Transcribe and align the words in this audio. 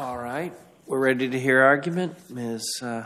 All 0.00 0.16
right, 0.16 0.54
we're 0.86 0.98
ready 0.98 1.28
to 1.28 1.38
hear 1.38 1.60
argument. 1.60 2.30
Ms. 2.30 2.80
uh, 2.80 3.04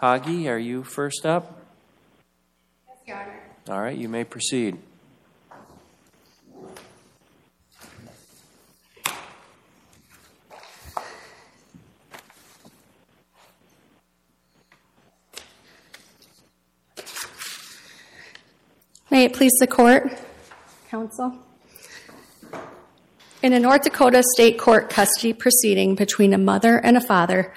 Hagi, 0.00 0.48
are 0.48 0.58
you 0.58 0.82
first 0.82 1.24
up? 1.24 1.64
Yes, 2.88 2.96
Your 3.06 3.16
Honor. 3.16 3.40
All 3.68 3.80
right, 3.80 3.96
you 3.96 4.08
may 4.08 4.24
proceed. 4.24 4.76
May 19.12 19.26
it 19.26 19.32
please 19.32 19.52
the 19.60 19.68
court, 19.68 20.10
counsel? 20.88 21.38
In 23.42 23.54
a 23.54 23.58
North 23.58 23.84
Dakota 23.84 24.22
state 24.34 24.58
court 24.58 24.90
custody 24.90 25.32
proceeding 25.32 25.94
between 25.94 26.34
a 26.34 26.38
mother 26.38 26.76
and 26.76 26.94
a 26.94 27.00
father, 27.00 27.54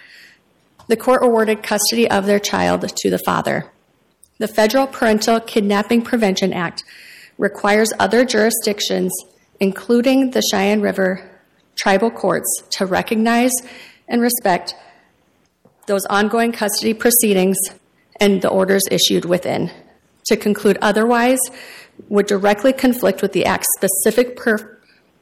the 0.87 0.95
court 0.95 1.21
awarded 1.21 1.61
custody 1.61 2.09
of 2.09 2.25
their 2.25 2.39
child 2.39 2.87
to 2.87 3.09
the 3.09 3.19
father. 3.25 3.69
The 4.37 4.47
Federal 4.47 4.87
Parental 4.87 5.41
Kidnapping 5.41 6.01
Prevention 6.03 6.53
Act 6.53 6.85
requires 7.37 7.91
other 7.99 8.23
jurisdictions, 8.23 9.11
including 9.59 10.31
the 10.31 10.41
Cheyenne 10.41 10.79
River 10.79 11.29
tribal 11.75 12.11
courts, 12.11 12.63
to 12.69 12.85
recognize 12.85 13.51
and 14.07 14.21
respect 14.21 14.75
those 15.87 16.05
ongoing 16.05 16.53
custody 16.53 16.93
proceedings 16.93 17.57
and 18.21 18.41
the 18.41 18.47
orders 18.47 18.83
issued 18.89 19.25
within. 19.25 19.69
To 20.27 20.37
conclude 20.37 20.77
otherwise 20.81 21.39
would 22.07 22.27
directly 22.27 22.71
conflict 22.71 23.21
with 23.21 23.33
the 23.33 23.45
Act's 23.45 23.67
specific 23.77 24.37
pur- 24.37 24.72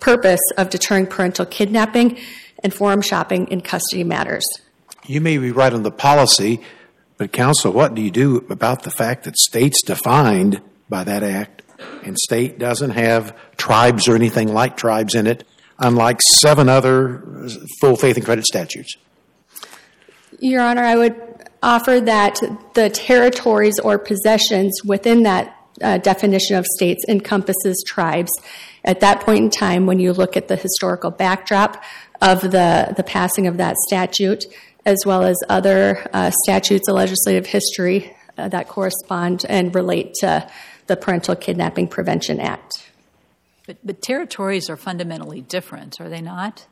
purpose 0.02 0.42
of 0.58 0.70
deterring 0.70 1.08
parental 1.08 1.46
kidnapping 1.46 2.18
and 2.62 2.74
forum 2.74 3.02
shopping 3.02 3.48
in 3.48 3.62
custody 3.62 4.04
matters. 4.04 4.44
You 5.06 5.22
may 5.22 5.38
be 5.38 5.52
right 5.52 5.72
on 5.72 5.84
the 5.84 5.92
policy, 5.92 6.62
but 7.18 7.32
counsel, 7.32 7.72
what 7.72 7.96
do 7.96 8.02
you 8.02 8.12
do 8.12 8.46
about 8.50 8.84
the 8.84 8.92
fact 8.92 9.24
that 9.24 9.38
states 9.38 9.82
defined 9.82 10.62
by 10.90 11.06
that 11.06 11.24
act 11.24 11.62
and 12.04 12.18
state 12.18 12.60
doesn't 12.60 12.92
have 12.92 13.36
tribes 13.58 14.08
or 14.08 14.16
anything 14.16 14.54
like 14.54 14.76
tribes 14.76 15.16
in 15.16 15.28
it, 15.28 15.48
unlike 15.80 16.20
seven 16.42 16.68
other 16.68 17.48
full 17.80 17.96
faith 17.96 18.18
and 18.18 18.26
credit 18.26 18.46
statutes? 18.46 18.96
Your 20.40 20.62
Honor, 20.62 20.84
I 20.84 20.96
would 20.96 21.16
offer 21.64 22.00
that 22.02 22.42
the 22.74 22.90
territories 22.90 23.80
or 23.80 24.00
possessions 24.00 24.82
within 24.84 25.24
that 25.24 25.56
definition 26.04 26.56
of 26.56 26.66
states 26.66 27.04
encompasses 27.08 27.84
tribes. 27.88 28.32
At 28.84 29.00
that 29.02 29.22
point 29.22 29.44
in 29.44 29.50
time, 29.50 29.86
when 29.86 30.00
you 30.00 30.14
look 30.14 30.36
at 30.36 30.48
the 30.48 30.56
historical 30.56 31.12
backdrop 31.12 31.84
of 32.22 32.42
the, 32.42 32.94
the 32.96 33.04
passing 33.04 33.48
of 33.48 33.58
that 33.58 33.76
statute, 33.78 34.46
as 34.86 34.98
well 35.06 35.24
as 35.24 35.38
other 35.50 36.08
uh, 36.14 36.32
statutes 36.44 36.88
of 36.88 36.96
legislative 36.96 37.46
history 37.46 38.16
uh, 38.38 38.48
that 38.50 38.68
correspond 38.68 39.46
and 39.48 39.76
relate 39.76 40.14
to 40.16 40.48
the 40.88 40.96
Parental 40.96 41.36
Kidnapping 41.36 41.88
Prevention 41.88 42.40
Act. 42.40 42.90
But, 43.68 43.78
but 43.84 44.02
territories 44.02 44.70
are 44.70 44.78
fundamentally 44.78 45.42
different, 45.42 46.02
are 46.02 46.10
they 46.10 46.22
not? 46.22 46.66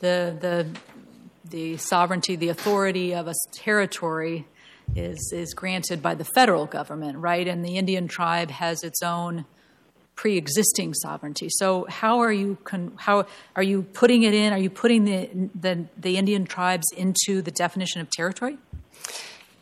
The, 0.00 0.36
the, 0.38 0.66
the 1.48 1.76
sovereignty, 1.78 2.36
the 2.36 2.50
authority 2.50 3.14
of 3.14 3.26
a 3.26 3.34
territory 3.54 4.46
is, 4.94 5.32
is 5.34 5.54
granted 5.54 6.02
by 6.02 6.14
the 6.14 6.24
federal 6.24 6.66
government, 6.66 7.18
right? 7.18 7.46
And 7.46 7.64
the 7.64 7.76
Indian 7.76 8.08
tribe 8.08 8.50
has 8.50 8.82
its 8.82 9.02
own 9.02 9.44
pre-existing 10.14 10.94
sovereignty. 10.94 11.48
So 11.50 11.86
how 11.88 12.20
are 12.20 12.32
you 12.32 12.56
con- 12.64 12.92
how 12.96 13.26
are 13.54 13.62
you 13.62 13.82
putting 13.82 14.22
it 14.22 14.34
in? 14.34 14.52
Are 14.52 14.58
you 14.58 14.70
putting 14.70 15.04
the, 15.04 15.28
the 15.54 15.86
the 15.96 16.16
Indian 16.16 16.46
tribes 16.46 16.86
into 16.96 17.42
the 17.42 17.50
definition 17.50 18.00
of 18.00 18.10
territory? 18.10 18.58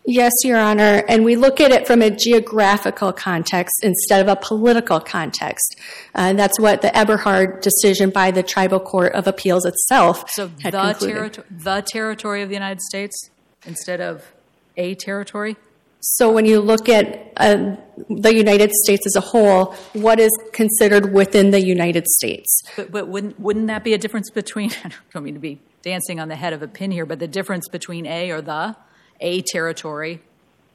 Yes, 0.06 0.32
Your 0.44 0.58
Honor, 0.58 1.02
and 1.08 1.24
we 1.24 1.34
look 1.34 1.62
at 1.62 1.70
it 1.70 1.86
from 1.86 2.02
a 2.02 2.10
geographical 2.10 3.10
context 3.10 3.82
instead 3.82 4.20
of 4.20 4.28
a 4.28 4.36
political 4.36 5.00
context. 5.00 5.76
Uh, 6.14 6.34
that's 6.34 6.60
what 6.60 6.82
the 6.82 6.94
Eberhard 6.94 7.62
decision 7.62 8.10
by 8.10 8.30
the 8.30 8.42
Tribal 8.42 8.80
Court 8.80 9.14
of 9.14 9.26
Appeals 9.26 9.64
itself 9.64 10.28
So 10.28 10.48
the 10.48 10.70
territory, 10.70 11.30
the 11.50 11.82
territory 11.86 12.42
of 12.42 12.50
the 12.50 12.54
United 12.54 12.82
States 12.82 13.30
instead 13.64 14.02
of 14.02 14.33
a 14.76 14.94
territory. 14.94 15.56
So 16.00 16.30
when 16.30 16.44
you 16.44 16.60
look 16.60 16.88
at 16.90 17.32
uh, 17.38 17.76
the 18.10 18.34
United 18.34 18.70
States 18.84 19.06
as 19.06 19.16
a 19.16 19.22
whole, 19.22 19.74
what 19.94 20.20
is 20.20 20.30
considered 20.52 21.14
within 21.14 21.50
the 21.50 21.64
United 21.64 22.06
States? 22.06 22.62
But, 22.76 22.92
but 22.92 23.08
wouldn't 23.08 23.40
wouldn't 23.40 23.68
that 23.68 23.84
be 23.84 23.94
a 23.94 23.98
difference 23.98 24.30
between? 24.30 24.70
I 24.84 24.90
don't 25.14 25.24
mean 25.24 25.34
to 25.34 25.40
be 25.40 25.60
dancing 25.80 26.20
on 26.20 26.28
the 26.28 26.36
head 26.36 26.52
of 26.52 26.62
a 26.62 26.68
pin 26.68 26.90
here, 26.90 27.06
but 27.06 27.20
the 27.20 27.28
difference 27.28 27.68
between 27.68 28.04
a 28.06 28.30
or 28.30 28.42
the 28.42 28.76
a 29.20 29.40
territory 29.42 30.20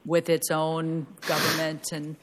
with 0.04 0.28
its 0.28 0.50
own 0.50 1.06
government 1.26 1.92
and 1.92 2.16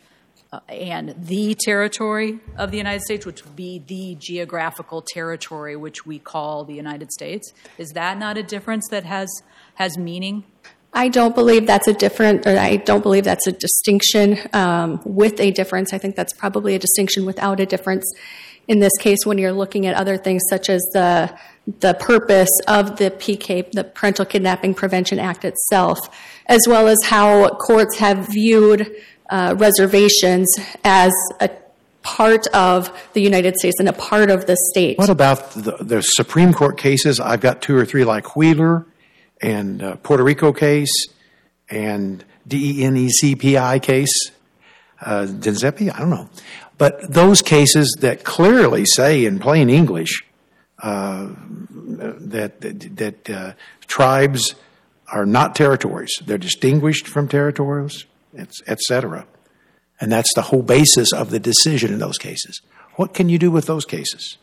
uh, 0.51 0.59
and 0.69 1.13
the 1.17 1.55
territory 1.55 2.39
of 2.57 2.71
the 2.71 2.77
United 2.77 3.03
States, 3.03 3.25
which 3.25 3.43
would 3.43 3.55
be 3.55 3.83
the 3.85 4.15
geographical 4.15 5.01
territory 5.01 5.75
which 5.75 6.05
we 6.05 6.19
call 6.19 6.63
the 6.63 6.73
United 6.73 7.11
States. 7.11 7.53
Is 7.77 7.91
that 7.91 8.17
not 8.17 8.37
a 8.37 8.43
difference 8.43 8.87
that 8.89 9.03
has 9.05 9.29
has 9.75 9.97
meaning? 9.97 10.43
I 10.93 11.09
don't 11.09 11.35
believe 11.35 11.67
that's 11.67 11.87
a 11.87 11.93
different, 11.93 12.47
or 12.47 12.57
I 12.57 12.77
don't 12.77 13.03
believe 13.03 13.23
that's 13.23 13.45
a 13.45 13.51
distinction 13.51 14.39
um, 14.53 15.01
with 15.03 15.39
a 15.39 15.51
difference. 15.51 15.93
I 15.93 15.97
think 15.97 16.15
that's 16.15 16.33
probably 16.33 16.75
a 16.75 16.79
distinction 16.79 17.25
without 17.25 17.59
a 17.59 17.65
difference. 17.65 18.11
In 18.67 18.79
this 18.79 18.95
case, 18.97 19.19
when 19.25 19.37
you're 19.37 19.53
looking 19.53 19.85
at 19.85 19.95
other 19.95 20.17
things 20.17 20.43
such 20.49 20.69
as 20.69 20.81
the 20.93 21.37
the 21.79 21.93
purpose 21.95 22.49
of 22.67 22.97
the 22.97 23.11
PK, 23.11 23.69
the 23.71 23.83
Parental 23.83 24.23
Kidnapping 24.23 24.73
Prevention 24.73 25.19
Act 25.19 25.43
itself, 25.43 25.99
as 26.45 26.61
well 26.65 26.87
as 26.87 26.97
how 27.03 27.49
courts 27.49 27.97
have 27.97 28.27
viewed 28.31 28.89
uh, 29.29 29.53
reservations 29.57 30.47
as 30.85 31.11
a 31.41 31.49
part 32.03 32.47
of 32.47 32.89
the 33.11 33.21
United 33.21 33.57
States 33.57 33.79
and 33.79 33.89
a 33.89 33.93
part 33.93 34.29
of 34.29 34.45
the 34.45 34.55
state. 34.71 34.97
What 34.97 35.09
about 35.09 35.51
the, 35.51 35.75
the 35.81 36.01
Supreme 36.01 36.53
Court 36.53 36.77
cases? 36.77 37.19
I've 37.19 37.41
got 37.41 37.61
two 37.61 37.75
or 37.75 37.85
three 37.85 38.05
like 38.05 38.37
Wheeler 38.37 38.85
and 39.41 39.83
uh, 39.83 39.95
Puerto 39.97 40.23
Rico 40.23 40.51
case 40.53 40.93
and 41.69 42.23
DENECPI 42.47 43.81
case, 43.81 44.31
uh, 45.01 45.25
Denzepi, 45.27 45.93
I 45.93 45.99
don't 45.99 46.09
know. 46.09 46.29
But 46.77 47.11
those 47.11 47.41
cases 47.41 47.95
that 48.01 48.23
clearly 48.23 48.85
say 48.85 49.25
in 49.25 49.39
plain 49.39 49.69
English 49.69 50.23
uh, 50.81 51.29
that 51.69 52.61
that, 52.61 52.95
that 52.97 53.29
uh, 53.29 53.53
tribes 53.87 54.55
are 55.11 55.25
not 55.25 55.55
territories; 55.55 56.11
they're 56.25 56.37
distinguished 56.37 57.07
from 57.07 57.27
territories, 57.27 58.05
et 58.35 58.79
cetera. 58.81 59.25
And 59.99 60.11
that's 60.11 60.31
the 60.35 60.43
whole 60.43 60.61
basis 60.61 61.11
of 61.11 61.31
the 61.31 61.39
decision 61.39 61.91
in 61.91 61.99
those 61.99 62.19
cases. 62.19 62.61
What 62.95 63.15
can 63.15 63.29
you 63.29 63.39
do 63.39 63.49
with 63.49 63.65
those 63.65 63.85
cases? 63.85 64.37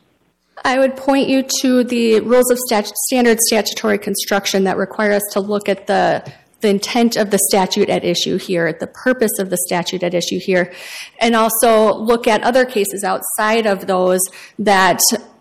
I 0.63 0.79
would 0.79 0.97
point 0.97 1.29
you 1.29 1.45
to 1.63 1.85
the 1.85 2.21
rules 2.21 2.51
of 2.51 2.59
stat- 2.59 2.93
standard 3.07 3.39
statutory 3.41 3.99
construction 3.99 4.65
that 4.65 4.77
require 4.77 5.13
us 5.13 5.23
to 5.33 5.41
look 5.41 5.69
at 5.69 5.87
the 5.87 6.31
the 6.61 6.71
intent 6.71 7.17
of 7.17 7.31
the 7.31 7.39
statute 7.51 7.91
at 7.91 8.05
issue 8.05 8.39
here, 8.39 8.73
the 8.73 8.87
purpose 8.87 9.39
of 9.39 9.51
the 9.51 9.59
statute 9.67 10.03
at 10.03 10.15
issue 10.15 10.39
here, 10.41 10.73
and 11.21 11.37
also 11.37 11.95
look 11.95 12.27
at 12.27 12.43
other 12.43 12.65
cases 12.65 13.05
outside 13.05 13.67
of 13.67 13.87
those 13.87 14.21
that 14.59 14.99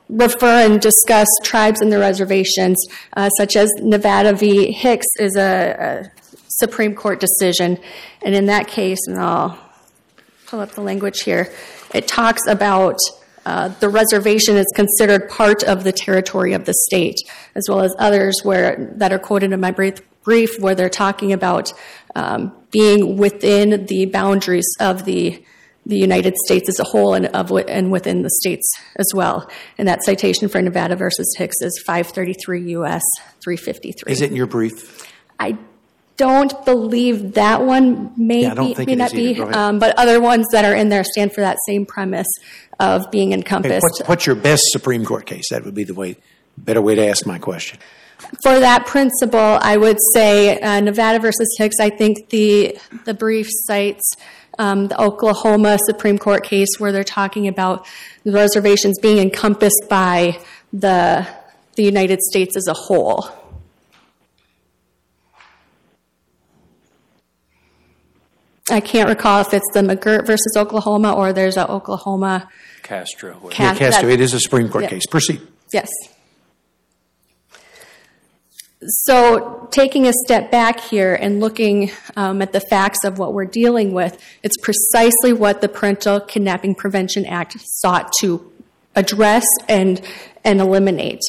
refer 0.10 0.66
and 0.66 0.82
discuss 0.82 1.28
tribes 1.42 1.80
and 1.80 1.90
their 1.94 2.00
reservations, 2.00 2.78
uh, 3.16 3.30
such 3.30 3.56
as 3.56 3.72
Nevada 3.78 4.34
v. 4.34 4.74
Hicks 4.74 5.08
is 5.18 5.38
a, 5.38 6.12
a 6.12 6.12
Supreme 6.50 6.94
Court 6.94 7.22
decision, 7.22 7.80
and 8.22 8.36
in 8.36 8.48
that 8.48 8.68
case, 8.68 9.00
and 9.08 9.18
I'll 9.18 9.58
pull 10.46 10.60
up 10.60 10.72
the 10.72 10.82
language 10.82 11.22
here, 11.22 11.50
it 11.94 12.06
talks 12.06 12.46
about 12.48 13.00
uh, 13.46 13.70
the 13.80 13.90
reservation 13.90 14.56
is 14.56 14.66
considered 14.76 15.30
part 15.30 15.64
of 15.64 15.84
the 15.84 15.92
territory 15.92 16.54
of 16.54 16.66
the 16.66 16.74
state, 16.88 17.18
as 17.56 17.66
well 17.68 17.82
as 17.82 17.94
others 18.00 18.40
where 18.44 18.94
that 18.96 19.12
are 19.12 19.20
quoted 19.20 19.52
in 19.52 19.60
my 19.60 19.72
brief, 19.72 19.96
brief 20.24 20.60
where 20.60 20.76
they're 20.76 20.90
talking 20.90 21.34
about 21.34 21.74
um, 22.16 22.54
being 22.72 23.18
within 23.18 23.86
the 23.86 24.06
boundaries 24.06 24.68
of 24.80 25.06
the 25.06 25.44
the 25.86 25.98
United 25.98 26.34
States 26.46 26.70
as 26.70 26.80
a 26.80 26.84
whole 26.86 27.14
and 27.14 27.26
of 27.28 27.52
and 27.52 27.92
within 27.92 28.22
the 28.22 28.30
states 28.30 28.72
as 28.96 29.12
well. 29.14 29.50
And 29.78 29.88
that 29.88 30.04
citation 30.04 30.48
for 30.48 30.62
Nevada 30.62 30.96
versus 30.96 31.36
Hicks 31.38 31.58
is 31.62 31.84
533 31.86 32.72
U.S. 32.72 33.02
353. 33.44 34.12
Is 34.12 34.22
it 34.22 34.30
in 34.30 34.36
your 34.38 34.48
brief? 34.48 35.12
I 35.40 35.58
don't 36.18 36.66
believe 36.66 37.34
that 37.34 37.64
one 37.64 38.12
may 38.18 38.44
Yeah, 38.44 38.54
be, 38.54 38.86
may 38.86 38.96
not 38.96 39.12
be, 39.12 39.40
um, 39.42 39.80
but 39.80 39.98
other 39.98 40.22
ones 40.22 40.46
that 40.52 40.66
are 40.66 40.76
in 40.76 40.90
there 40.90 41.04
stand 41.04 41.34
for 41.34 41.42
that 41.42 41.58
same 41.66 41.86
premise 41.86 42.28
of 42.80 43.10
being 43.12 43.34
encompassed. 43.34 43.84
what's, 43.84 44.08
what's 44.08 44.26
your 44.26 44.36
best 44.36 44.64
Supreme 44.72 45.06
Court 45.06 45.26
case? 45.26 45.50
That 45.50 45.66
would 45.66 45.76
be 45.76 45.84
the 45.84 45.94
way, 45.94 46.18
better 46.58 46.82
way 46.82 46.96
to 46.96 47.08
ask 47.08 47.26
my 47.26 47.40
question. 47.40 47.80
For 48.42 48.60
that 48.60 48.86
principle, 48.86 49.40
I 49.40 49.76
would 49.78 49.98
say 50.14 50.60
uh, 50.60 50.80
Nevada 50.80 51.20
versus 51.20 51.54
Hicks. 51.58 51.76
I 51.80 51.90
think 51.90 52.30
the 52.30 52.78
the 53.06 53.14
brief 53.14 53.48
cites 53.50 54.16
um, 54.60 54.88
the 54.88 55.02
Oklahoma 55.02 55.78
Supreme 55.86 56.18
Court 56.18 56.44
case 56.44 56.70
where 56.78 56.92
they're 56.92 57.04
talking 57.04 57.48
about 57.48 57.86
the 58.24 58.32
reservations 58.32 58.98
being 59.00 59.18
encompassed 59.18 59.84
by 59.90 60.40
the 60.72 61.28
the 61.76 61.84
United 61.84 62.22
States 62.22 62.56
as 62.56 62.68
a 62.68 62.74
whole. 62.74 63.30
I 68.72 68.80
can't 68.80 69.10
recall 69.10 69.42
if 69.42 69.54
it's 69.54 69.66
the 69.74 69.82
McGirt 69.82 70.26
versus 70.26 70.54
Oklahoma 70.58 71.14
or 71.14 71.34
there's 71.34 71.58
a 71.58 71.70
Oklahoma. 71.70 72.48
Castro. 72.82 73.34
whatever. 73.36 73.54
Ca- 73.56 73.64
Yeah, 73.64 73.76
Castro, 73.76 74.08
that- 74.10 74.14
it 74.14 74.22
is 74.22 74.34
a 74.34 74.40
Supreme 74.40 74.70
Court 74.70 74.84
Yeah. 74.86 74.90
case. 74.92 75.06
Proceed. 75.06 75.42
Yes. 75.74 75.90
So, 78.86 79.68
taking 79.72 80.08
a 80.08 80.14
step 80.26 80.52
back 80.52 80.80
here 80.82 81.16
and 81.16 81.40
looking 81.40 81.92
um, 82.18 82.42
at 82.42 82.52
the 82.52 82.60
facts 82.60 83.06
of 83.06 83.18
what 83.18 83.34
we're 83.34 83.46
dealing 83.46 83.94
with, 83.94 84.22
it's 84.44 84.58
precisely 84.62 85.32
what 85.32 85.62
the 85.62 85.70
Parental 85.70 86.20
Kidnapping 86.20 86.76
Prevention 86.76 87.26
Act 87.26 87.56
sought 87.60 88.12
to 88.20 88.52
address 88.96 89.46
and 89.70 90.02
and 90.44 90.60
eliminate. 90.60 91.22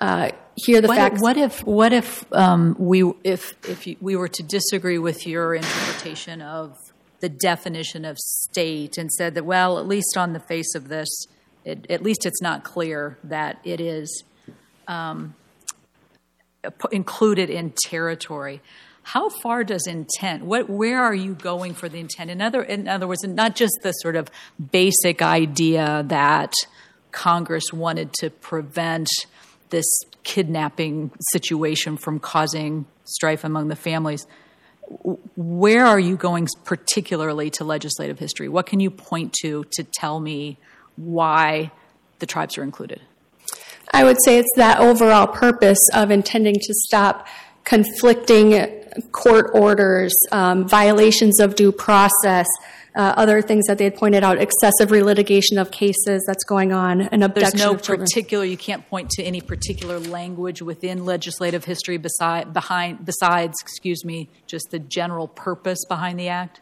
Uh, 0.00 0.30
here, 0.56 0.80
the 0.80 0.88
What, 0.88 0.96
facts. 0.96 1.22
what 1.22 1.36
if 1.36 1.64
what 1.64 1.92
if 1.92 2.24
um, 2.32 2.76
we 2.78 3.10
if 3.24 3.54
if 3.68 3.86
you, 3.86 3.96
we 4.00 4.16
were 4.16 4.28
to 4.28 4.42
disagree 4.42 4.98
with 4.98 5.26
your 5.26 5.54
interpretation 5.54 6.42
of 6.42 6.76
the 7.20 7.28
definition 7.28 8.04
of 8.04 8.18
state 8.18 8.98
and 8.98 9.10
said 9.12 9.34
that 9.34 9.44
well 9.44 9.78
at 9.78 9.86
least 9.86 10.16
on 10.16 10.32
the 10.32 10.40
face 10.40 10.74
of 10.74 10.88
this 10.88 11.08
it, 11.64 11.86
at 11.88 12.02
least 12.02 12.26
it's 12.26 12.42
not 12.42 12.64
clear 12.64 13.16
that 13.22 13.60
it 13.64 13.80
is 13.80 14.24
um, 14.88 15.34
included 16.90 17.48
in 17.48 17.72
territory. 17.84 18.60
How 19.04 19.28
far 19.28 19.64
does 19.64 19.86
intent? 19.86 20.44
What 20.44 20.68
where 20.68 21.02
are 21.02 21.14
you 21.14 21.34
going 21.34 21.74
for 21.74 21.88
the 21.88 21.98
intent? 21.98 22.30
In 22.30 22.40
other 22.40 22.62
in 22.62 22.86
other 22.88 23.08
words, 23.08 23.24
not 23.24 23.56
just 23.56 23.74
the 23.82 23.92
sort 23.92 24.16
of 24.16 24.30
basic 24.70 25.22
idea 25.22 26.04
that 26.06 26.52
Congress 27.10 27.72
wanted 27.72 28.12
to 28.14 28.30
prevent 28.30 29.08
this 29.70 29.86
kidnapping 30.24 31.10
situation 31.30 31.96
from 31.96 32.18
causing 32.18 32.86
strife 33.04 33.44
among 33.44 33.68
the 33.68 33.76
families. 33.76 34.26
Where 35.36 35.86
are 35.86 36.00
you 36.00 36.16
going 36.16 36.48
particularly 36.64 37.50
to 37.50 37.64
legislative 37.64 38.18
history? 38.18 38.48
What 38.48 38.66
can 38.66 38.80
you 38.80 38.90
point 38.90 39.32
to 39.42 39.64
to 39.72 39.84
tell 39.84 40.20
me 40.20 40.58
why 40.96 41.70
the 42.18 42.26
tribes 42.26 42.58
are 42.58 42.62
included? 42.62 43.00
I 43.92 44.04
would 44.04 44.18
say 44.24 44.38
it's 44.38 44.52
that 44.56 44.80
overall 44.80 45.26
purpose 45.26 45.80
of 45.94 46.10
intending 46.10 46.54
to 46.54 46.74
stop 46.74 47.26
conflicting 47.64 48.52
court 49.12 49.50
orders, 49.54 50.14
um, 50.30 50.68
violations 50.68 51.40
of 51.40 51.54
due 51.54 51.72
process, 51.72 52.46
uh, 52.94 53.14
other 53.16 53.40
things 53.40 53.66
that 53.66 53.78
they 53.78 53.84
had 53.84 53.96
pointed 53.96 54.22
out, 54.22 54.38
excessive 54.38 54.90
relitigation 54.90 55.60
of 55.60 55.70
cases 55.70 56.24
that's 56.26 56.44
going 56.44 56.72
on, 56.72 57.00
and 57.00 57.22
There's 57.22 57.54
no 57.54 57.74
particular. 57.74 58.44
You 58.44 58.56
can't 58.56 58.86
point 58.88 59.10
to 59.10 59.22
any 59.22 59.40
particular 59.40 59.98
language 59.98 60.60
within 60.60 61.04
legislative 61.04 61.64
history 61.64 61.96
beside 61.96 62.52
behind 62.52 63.04
besides, 63.04 63.56
excuse 63.60 64.04
me, 64.04 64.28
just 64.46 64.70
the 64.70 64.78
general 64.78 65.28
purpose 65.28 65.84
behind 65.88 66.18
the 66.18 66.28
act. 66.28 66.60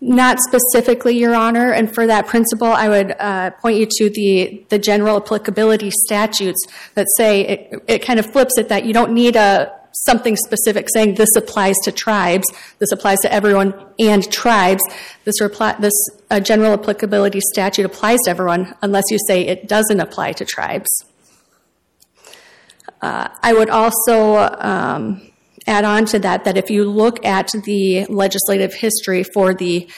Not 0.00 0.38
specifically, 0.40 1.16
Your 1.16 1.34
Honor, 1.34 1.72
and 1.72 1.92
for 1.94 2.06
that 2.06 2.26
principle, 2.26 2.68
I 2.68 2.88
would 2.88 3.14
uh, 3.18 3.52
point 3.52 3.78
you 3.78 3.86
to 3.98 4.10
the, 4.10 4.64
the 4.68 4.78
general 4.78 5.16
applicability 5.16 5.90
statutes 6.04 6.62
that 6.94 7.06
say 7.16 7.46
it, 7.46 7.84
it 7.86 7.98
kind 8.00 8.18
of 8.18 8.26
flips 8.26 8.58
it 8.58 8.68
that 8.68 8.84
you 8.84 8.92
don't 8.92 9.12
need 9.12 9.36
a 9.36 9.72
something 9.94 10.36
specific 10.36 10.88
saying 10.92 11.14
this 11.14 11.34
applies 11.36 11.76
to 11.84 11.92
tribes, 11.92 12.46
this 12.78 12.92
applies 12.92 13.18
to 13.20 13.32
everyone 13.32 13.74
and 13.98 14.30
tribes. 14.30 14.82
This 15.24 15.40
reply, 15.40 15.76
this 15.78 15.94
uh, 16.30 16.40
general 16.40 16.72
applicability 16.72 17.40
statute 17.52 17.86
applies 17.86 18.18
to 18.24 18.30
everyone 18.30 18.74
unless 18.82 19.04
you 19.10 19.18
say 19.26 19.46
it 19.46 19.68
doesn't 19.68 20.00
apply 20.00 20.32
to 20.32 20.44
tribes. 20.44 20.90
Uh, 23.00 23.28
I 23.42 23.52
would 23.52 23.70
also 23.70 24.36
um, 24.58 25.30
add 25.66 25.84
on 25.84 26.06
to 26.06 26.18
that 26.20 26.44
that 26.44 26.56
if 26.56 26.70
you 26.70 26.84
look 26.84 27.24
at 27.24 27.50
the 27.64 28.06
legislative 28.06 28.74
history 28.74 29.22
for 29.22 29.54
the 29.54 29.88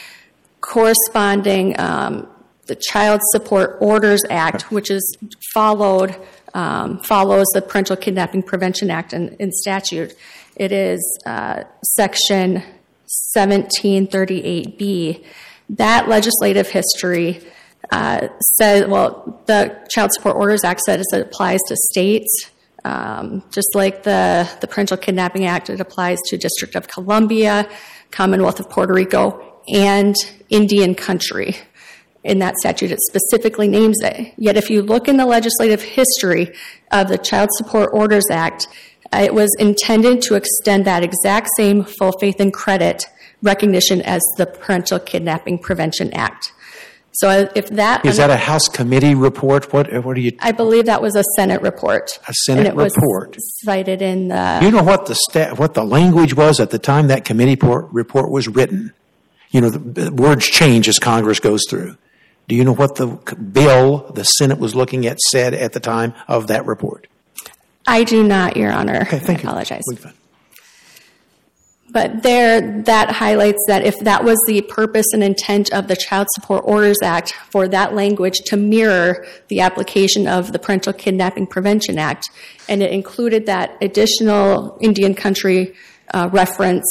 corresponding 0.61 1.79
um, 1.79 2.27
the 2.67 2.75
Child 2.75 3.21
Support 3.31 3.77
Orders 3.79 4.21
Act, 4.29 4.71
which 4.71 4.91
is 4.91 5.17
followed 5.53 6.15
um, 6.53 6.99
follows 6.99 7.47
the 7.53 7.61
Parental 7.61 7.95
Kidnapping 7.95 8.43
Prevention 8.43 8.89
Act 8.89 9.13
in, 9.13 9.29
in 9.39 9.51
statute, 9.51 10.15
it 10.55 10.71
is 10.71 11.19
uh, 11.25 11.63
section 11.83 12.63
1738B. 13.35 15.23
That 15.69 16.07
legislative 16.07 16.67
history 16.69 17.41
uh, 17.91 18.27
says, 18.55 18.87
well, 18.87 19.41
the 19.45 19.77
Child 19.89 20.11
Support 20.13 20.35
Orders 20.35 20.63
Act 20.63 20.81
says 20.81 21.05
it 21.13 21.21
applies 21.21 21.59
to 21.67 21.75
states, 21.91 22.49
um, 22.83 23.43
just 23.51 23.75
like 23.75 24.03
the, 24.03 24.49
the 24.61 24.67
Parental 24.67 24.97
Kidnapping 24.97 25.45
Act, 25.45 25.69
it 25.69 25.79
applies 25.79 26.17
to 26.27 26.37
District 26.37 26.75
of 26.75 26.87
Columbia, 26.87 27.69
Commonwealth 28.11 28.59
of 28.59 28.69
Puerto 28.69 28.93
Rico, 28.93 29.61
and 29.73 30.15
Indian 30.49 30.95
country. 30.95 31.55
In 32.23 32.39
that 32.39 32.57
statute, 32.57 32.91
it 32.91 32.99
specifically 33.07 33.67
names 33.67 33.97
it. 34.01 34.33
Yet, 34.37 34.57
if 34.57 34.69
you 34.69 34.81
look 34.81 35.07
in 35.07 35.17
the 35.17 35.25
legislative 35.25 35.81
history 35.81 36.53
of 36.91 37.07
the 37.07 37.17
Child 37.17 37.49
Support 37.57 37.91
Orders 37.93 38.25
Act, 38.29 38.67
uh, 39.13 39.19
it 39.19 39.33
was 39.33 39.55
intended 39.59 40.21
to 40.23 40.35
extend 40.35 40.85
that 40.85 41.03
exact 41.03 41.49
same 41.55 41.83
full 41.83 42.11
faith 42.19 42.39
and 42.39 42.53
credit 42.53 43.05
recognition 43.41 44.01
as 44.01 44.21
the 44.37 44.45
Parental 44.45 44.99
Kidnapping 44.99 45.59
Prevention 45.59 46.13
Act. 46.13 46.51
So, 47.13 47.29
uh, 47.29 47.49
if 47.55 47.69
that 47.69 48.05
Is 48.05 48.17
that 48.17 48.29
a 48.29 48.37
House 48.37 48.67
committee 48.67 49.15
report? 49.15 49.73
What, 49.73 49.91
what 50.03 50.17
are 50.17 50.19
you, 50.19 50.37
I 50.39 50.51
believe 50.51 50.85
that 50.85 51.01
was 51.01 51.15
a 51.15 51.23
Senate 51.35 51.61
report. 51.63 52.19
A 52.27 52.33
Senate 52.33 52.59
and 52.59 52.67
it 52.67 52.75
was 52.75 52.95
report. 52.95 53.35
cited 53.39 54.03
in 54.03 54.27
the. 54.27 54.59
you 54.61 54.69
know 54.69 54.83
what 54.83 55.07
the 55.07 55.15
sta- 55.15 55.55
what 55.55 55.73
the 55.73 55.83
language 55.83 56.35
was 56.35 56.59
at 56.59 56.69
the 56.69 56.77
time 56.77 57.07
that 57.07 57.25
committee 57.25 57.55
por- 57.55 57.89
report 57.91 58.29
was 58.29 58.47
written? 58.47 58.93
You 59.49 59.61
know, 59.61 59.69
the 59.69 60.11
words 60.11 60.45
change 60.45 60.87
as 60.87 60.99
Congress 60.99 61.39
goes 61.39 61.61
through. 61.67 61.97
Do 62.47 62.55
you 62.55 62.63
know 62.63 62.73
what 62.73 62.95
the 62.95 63.07
bill 63.07 64.09
the 64.13 64.23
Senate 64.23 64.57
was 64.57 64.73
looking 64.73 65.05
at 65.05 65.19
said 65.19 65.53
at 65.53 65.73
the 65.73 65.79
time 65.79 66.13
of 66.27 66.47
that 66.47 66.65
report? 66.65 67.07
I 67.85 68.03
do 68.03 68.23
not, 68.23 68.55
Your 68.55 68.71
Honor. 68.71 69.01
Okay, 69.01 69.19
thank 69.19 69.39
I 69.39 69.43
you. 69.43 69.49
apologize. 69.49 69.83
But 71.89 72.21
there, 72.21 72.83
that 72.83 73.11
highlights 73.11 73.63
that 73.67 73.85
if 73.85 73.99
that 73.99 74.23
was 74.23 74.37
the 74.45 74.61
purpose 74.61 75.07
and 75.13 75.23
intent 75.23 75.71
of 75.73 75.87
the 75.87 75.95
Child 75.95 76.27
Support 76.35 76.63
Orders 76.65 76.97
Act 77.01 77.31
for 77.49 77.67
that 77.69 77.95
language 77.95 78.39
to 78.47 78.57
mirror 78.57 79.25
the 79.47 79.61
application 79.61 80.27
of 80.27 80.51
the 80.51 80.59
Parental 80.59 80.93
Kidnapping 80.93 81.47
Prevention 81.47 81.97
Act, 81.97 82.29
and 82.67 82.83
it 82.83 82.91
included 82.91 83.45
that 83.45 83.77
additional 83.81 84.77
Indian 84.81 85.15
country 85.15 85.73
uh, 86.13 86.29
reference 86.31 86.85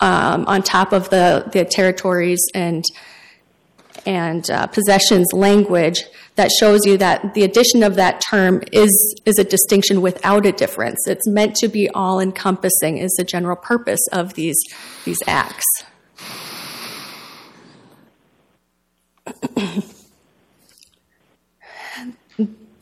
um, 0.00 0.44
on 0.46 0.62
top 0.62 0.92
of 0.92 1.10
the, 1.10 1.48
the 1.52 1.64
territories 1.64 2.40
and 2.54 2.84
and 4.06 4.48
uh, 4.50 4.66
possessions 4.68 5.26
language 5.32 6.04
that 6.36 6.50
shows 6.60 6.86
you 6.86 6.96
that 6.98 7.34
the 7.34 7.42
addition 7.42 7.82
of 7.82 7.96
that 7.96 8.20
term 8.20 8.62
is 8.72 9.20
is 9.24 9.38
a 9.38 9.44
distinction 9.44 10.00
without 10.00 10.46
a 10.46 10.52
difference. 10.52 11.06
It's 11.06 11.26
meant 11.26 11.56
to 11.56 11.68
be 11.68 11.90
all 11.90 12.20
encompassing. 12.20 12.98
Is 12.98 13.12
the 13.18 13.24
general 13.24 13.56
purpose 13.56 14.00
of 14.12 14.34
these 14.34 14.58
these 15.04 15.18
acts. 15.26 15.64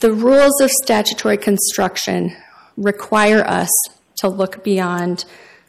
the 0.01 0.13
rules 0.13 0.61
of 0.61 0.71
statutory 0.71 1.39
construction 1.39 2.37
require 2.77 3.43
us 3.47 3.71
to 4.19 4.29
look 4.29 4.63
beyond 4.63 5.25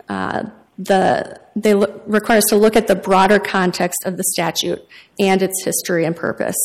uh, 0.09 0.43
the 0.77 1.39
they 1.55 1.73
look, 1.73 2.03
require 2.05 2.39
us 2.39 2.45
to 2.49 2.57
look 2.57 2.75
at 2.75 2.87
the 2.87 2.95
broader 2.95 3.39
context 3.39 4.03
of 4.05 4.17
the 4.17 4.23
statute 4.23 4.85
and 5.19 5.41
its 5.41 5.63
history 5.63 6.05
and 6.05 6.15
purpose 6.15 6.57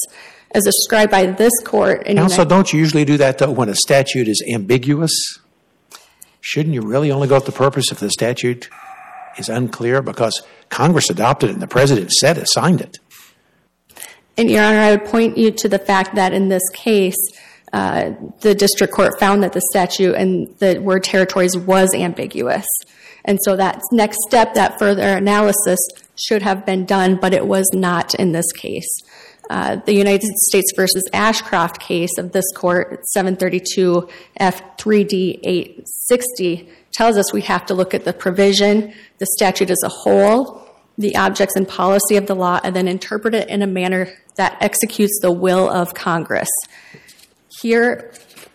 as 0.53 0.65
described 0.65 1.11
by 1.11 1.27
this 1.27 1.53
court 1.65 2.07
in 2.07 2.17
Counsel, 2.17 2.39
United- 2.39 2.49
don't 2.49 2.73
you 2.73 2.79
usually 2.79 3.05
do 3.05 3.17
that 3.19 3.39
though 3.39 3.51
when 3.51 3.69
a 3.69 3.75
statute 3.75 4.29
is 4.29 4.43
ambiguous? 4.53 5.13
Shouldn't 6.41 6.75
you 6.75 6.81
really 6.81 7.11
only 7.11 7.29
go 7.29 7.37
with 7.37 7.45
the 7.45 7.53
purpose 7.53 7.93
if 7.93 8.01
the 8.01 8.11
statute 8.11 8.69
is 9.39 9.49
unclear? 9.49 10.03
Because 10.03 10.43
Congress 10.71 11.11
adopted 11.11 11.51
it 11.51 11.53
and 11.53 11.63
the 11.63 11.69
president 11.69 12.11
said 12.13 12.39
it, 12.39 12.49
signed 12.49 12.81
it. 12.81 12.99
And 14.37 14.51
Your 14.51 14.63
Honor, 14.63 14.79
I 14.79 14.91
would 14.93 15.05
point 15.05 15.37
you 15.37 15.51
to 15.51 15.69
the 15.69 15.79
fact 15.79 16.15
that 16.15 16.33
in 16.33 16.49
this 16.49 16.63
case, 16.73 17.19
uh, 17.73 18.13
the 18.41 18.55
district 18.55 18.93
court 18.93 19.21
found 19.21 19.43
that 19.43 19.53
the 19.53 19.61
statute 19.71 20.15
and 20.15 20.49
the 20.59 20.79
word 20.79 21.05
territories 21.05 21.57
was 21.57 21.95
ambiguous. 21.95 22.67
And 23.25 23.39
so 23.43 23.57
that 23.57 23.81
next 23.93 24.19
step, 24.27 24.55
that 24.55 24.79
further 24.79 25.17
analysis 25.17 25.79
should 26.17 26.43
have 26.43 26.67
been 26.67 26.85
done, 26.85 27.17
but 27.17 27.33
it 27.33 27.47
was 27.47 27.69
not 27.73 28.15
in 28.15 28.33
this 28.33 28.51
case. 28.53 28.89
Uh, 29.49 29.77
the 29.85 29.93
United 29.93 30.31
States 30.37 30.73
versus 30.77 31.03
Ashcroft 31.13 31.81
case 31.81 32.19
of 32.19 32.31
this 32.31 32.45
court, 32.55 33.05
732 33.09 34.09
F3D 34.39 35.41
860, 35.43 36.69
tells 36.93 37.17
us 37.17 37.33
we 37.33 37.41
have 37.43 37.67
to 37.67 37.75
look 37.75 37.93
at 37.93 38.05
the 38.05 38.13
provision, 38.13 38.93
the 39.19 39.27
statute 39.27 39.71
as 39.71 39.83
a 39.85 39.89
whole, 39.89 40.69
the 40.99 41.17
objects 41.17 41.57
and 41.57 41.67
policy 41.67 42.17
of 42.17 42.27
the 42.27 42.35
law, 42.35 42.61
and 42.63 42.77
then 42.77 42.87
interpret 42.87 43.35
it 43.35 43.49
in 43.49 43.63
a 43.63 43.67
manner 43.67 44.13
that 44.37 44.57
executes 44.61 45.19
the 45.21 45.33
will 45.33 45.69
of 45.69 45.95
Congress. 45.95 46.49
Here, 47.61 48.13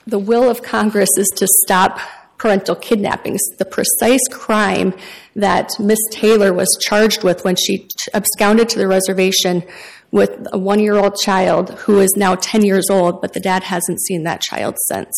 the 0.07 0.19
will 0.19 0.49
of 0.49 0.61
Congress 0.61 1.09
is 1.17 1.27
to 1.35 1.47
stop 1.63 1.99
parental 2.37 2.75
kidnappings. 2.75 3.41
The 3.57 3.65
precise 3.65 4.27
crime 4.31 4.93
that 5.35 5.71
Miss 5.79 5.99
Taylor 6.11 6.53
was 6.53 6.77
charged 6.81 7.23
with 7.23 7.43
when 7.43 7.55
she 7.55 7.87
absconded 8.13 8.69
to 8.69 8.77
the 8.77 8.87
reservation 8.87 9.63
with 10.11 10.47
a 10.51 10.57
one 10.57 10.79
year 10.79 10.95
old 10.95 11.17
child 11.17 11.71
who 11.71 11.99
is 11.99 12.13
now 12.15 12.35
10 12.35 12.63
years 12.63 12.89
old, 12.89 13.21
but 13.21 13.33
the 13.33 13.39
dad 13.39 13.63
hasn't 13.63 13.99
seen 14.01 14.23
that 14.23 14.41
child 14.41 14.75
since. 14.87 15.13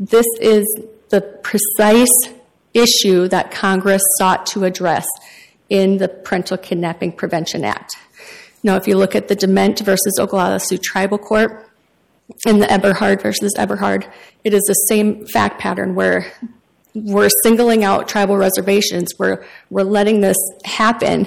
This 0.00 0.26
is 0.40 0.64
the 1.10 1.20
precise 1.20 2.32
issue 2.72 3.28
that 3.28 3.50
Congress 3.52 4.02
sought 4.18 4.46
to 4.46 4.64
address 4.64 5.06
in 5.68 5.98
the 5.98 6.08
Parental 6.08 6.58
Kidnapping 6.58 7.12
Prevention 7.12 7.64
Act. 7.64 7.96
Now, 8.62 8.76
if 8.76 8.88
you 8.88 8.96
look 8.96 9.14
at 9.14 9.28
the 9.28 9.36
Dement 9.36 9.80
versus 9.80 10.18
Oglala 10.18 10.60
Sioux 10.60 10.78
Tribal 10.78 11.18
Court 11.18 11.68
and 12.46 12.62
the 12.62 12.70
Eberhard 12.70 13.22
versus 13.22 13.54
Eberhard, 13.56 14.06
it 14.44 14.54
is 14.54 14.62
the 14.62 14.74
same 14.74 15.26
fact 15.26 15.60
pattern 15.60 15.94
where 15.94 16.32
we're 16.94 17.30
singling 17.42 17.84
out 17.84 18.08
tribal 18.08 18.36
reservations, 18.36 19.12
we're, 19.18 19.44
we're 19.68 19.82
letting 19.82 20.20
this 20.20 20.36
happen, 20.64 21.26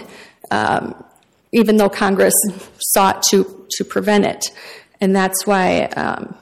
um, 0.49 1.03
even 1.51 1.77
though 1.77 1.89
Congress 1.89 2.33
sought 2.79 3.21
to, 3.31 3.67
to 3.71 3.83
prevent 3.83 4.25
it. 4.25 4.45
And 5.01 5.15
that's 5.15 5.45
why 5.45 5.83
um, 5.83 6.35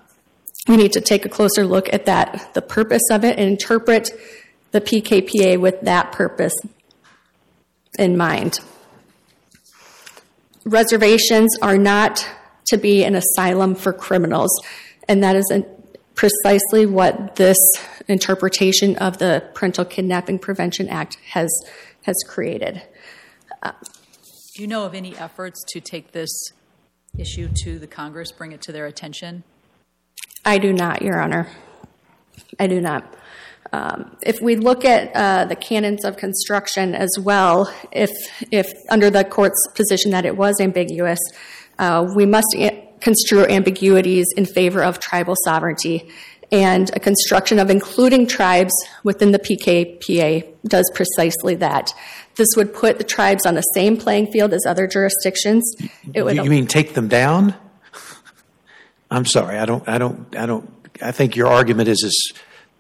we 0.67 0.77
need 0.77 0.93
to 0.93 1.01
take 1.01 1.25
a 1.25 1.29
closer 1.29 1.65
look 1.65 1.91
at 1.93 2.05
that, 2.05 2.53
the 2.53 2.61
purpose 2.61 3.03
of 3.11 3.23
it, 3.23 3.37
and 3.37 3.49
interpret 3.49 4.11
the 4.71 4.81
PKPA 4.81 5.59
with 5.59 5.81
that 5.81 6.11
purpose 6.11 6.53
in 7.97 8.15
mind. 8.15 8.59
Reservations 10.65 11.57
are 11.61 11.77
not 11.77 12.27
to 12.67 12.77
be 12.77 13.03
an 13.03 13.15
asylum 13.15 13.75
for 13.75 13.93
criminals, 13.93 14.51
and 15.07 15.23
that 15.23 15.35
is 15.35 15.63
precisely 16.15 16.85
what 16.85 17.35
this 17.35 17.57
interpretation 18.07 18.95
of 18.97 19.17
the 19.17 19.43
Parental 19.53 19.85
Kidnapping 19.85 20.39
Prevention 20.39 20.87
Act 20.89 21.17
has, 21.31 21.51
has 22.03 22.15
created. 22.27 22.81
Do 23.63 24.61
you 24.61 24.67
know 24.67 24.85
of 24.85 24.93
any 24.93 25.17
efforts 25.17 25.63
to 25.73 25.81
take 25.81 26.13
this 26.13 26.29
issue 27.17 27.49
to 27.63 27.77
the 27.77 27.87
Congress, 27.87 28.31
bring 28.31 28.51
it 28.51 28.61
to 28.63 28.71
their 28.71 28.85
attention? 28.85 29.43
I 30.45 30.57
do 30.59 30.71
not, 30.71 31.01
Your 31.01 31.21
Honor. 31.21 31.49
I 32.59 32.67
do 32.67 32.79
not. 32.79 33.15
Um, 33.73 34.15
if 34.23 34.39
we 34.41 34.55
look 34.55 34.85
at 34.85 35.13
uh, 35.13 35.45
the 35.45 35.55
canons 35.55 36.05
of 36.05 36.15
construction 36.15 36.95
as 36.95 37.09
well, 37.19 37.73
if, 37.91 38.11
if 38.51 38.71
under 38.89 39.09
the 39.09 39.23
court's 39.25 39.67
position 39.75 40.11
that 40.11 40.25
it 40.25 40.37
was 40.37 40.61
ambiguous, 40.61 41.19
uh, 41.79 42.07
we 42.15 42.25
must 42.25 42.53
a- 42.55 42.87
construe 43.01 43.45
ambiguities 43.45 44.25
in 44.35 44.45
favor 44.45 44.83
of 44.83 44.99
tribal 44.99 45.35
sovereignty. 45.43 46.09
And 46.51 46.95
a 46.95 46.99
construction 46.99 47.57
of 47.59 47.69
including 47.69 48.27
tribes 48.27 48.73
within 49.03 49.31
the 49.31 49.39
PKPA 49.39 50.47
does 50.67 50.89
precisely 50.93 51.55
that. 51.55 51.91
This 52.35 52.49
would 52.55 52.73
put 52.73 52.97
the 52.97 53.03
tribes 53.03 53.45
on 53.45 53.55
the 53.55 53.61
same 53.61 53.97
playing 53.97 54.31
field 54.31 54.53
as 54.53 54.65
other 54.65 54.87
jurisdictions. 54.87 55.63
It 56.13 56.23
would 56.23 56.35
You 56.35 56.43
you 56.43 56.49
mean 56.49 56.67
take 56.67 56.93
them 56.93 57.07
down? 57.07 57.55
I'm 59.11 59.25
sorry, 59.25 59.57
I 59.57 59.65
don't, 59.65 59.87
I 59.87 59.97
don't, 59.97 60.35
I 60.35 60.45
don't, 60.45 60.71
I 61.01 61.11
think 61.11 61.35
your 61.35 61.47
argument 61.47 61.89
is, 61.89 62.03
is 62.03 62.33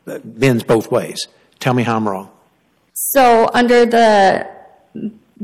uh, 0.07 0.19
bends 0.23 0.63
both 0.63 0.91
ways. 0.91 1.27
Tell 1.59 1.73
me 1.73 1.83
how 1.83 1.95
I'm 1.95 2.07
wrong. 2.07 2.29
So 2.93 3.49
under 3.53 3.85
the 3.85 4.47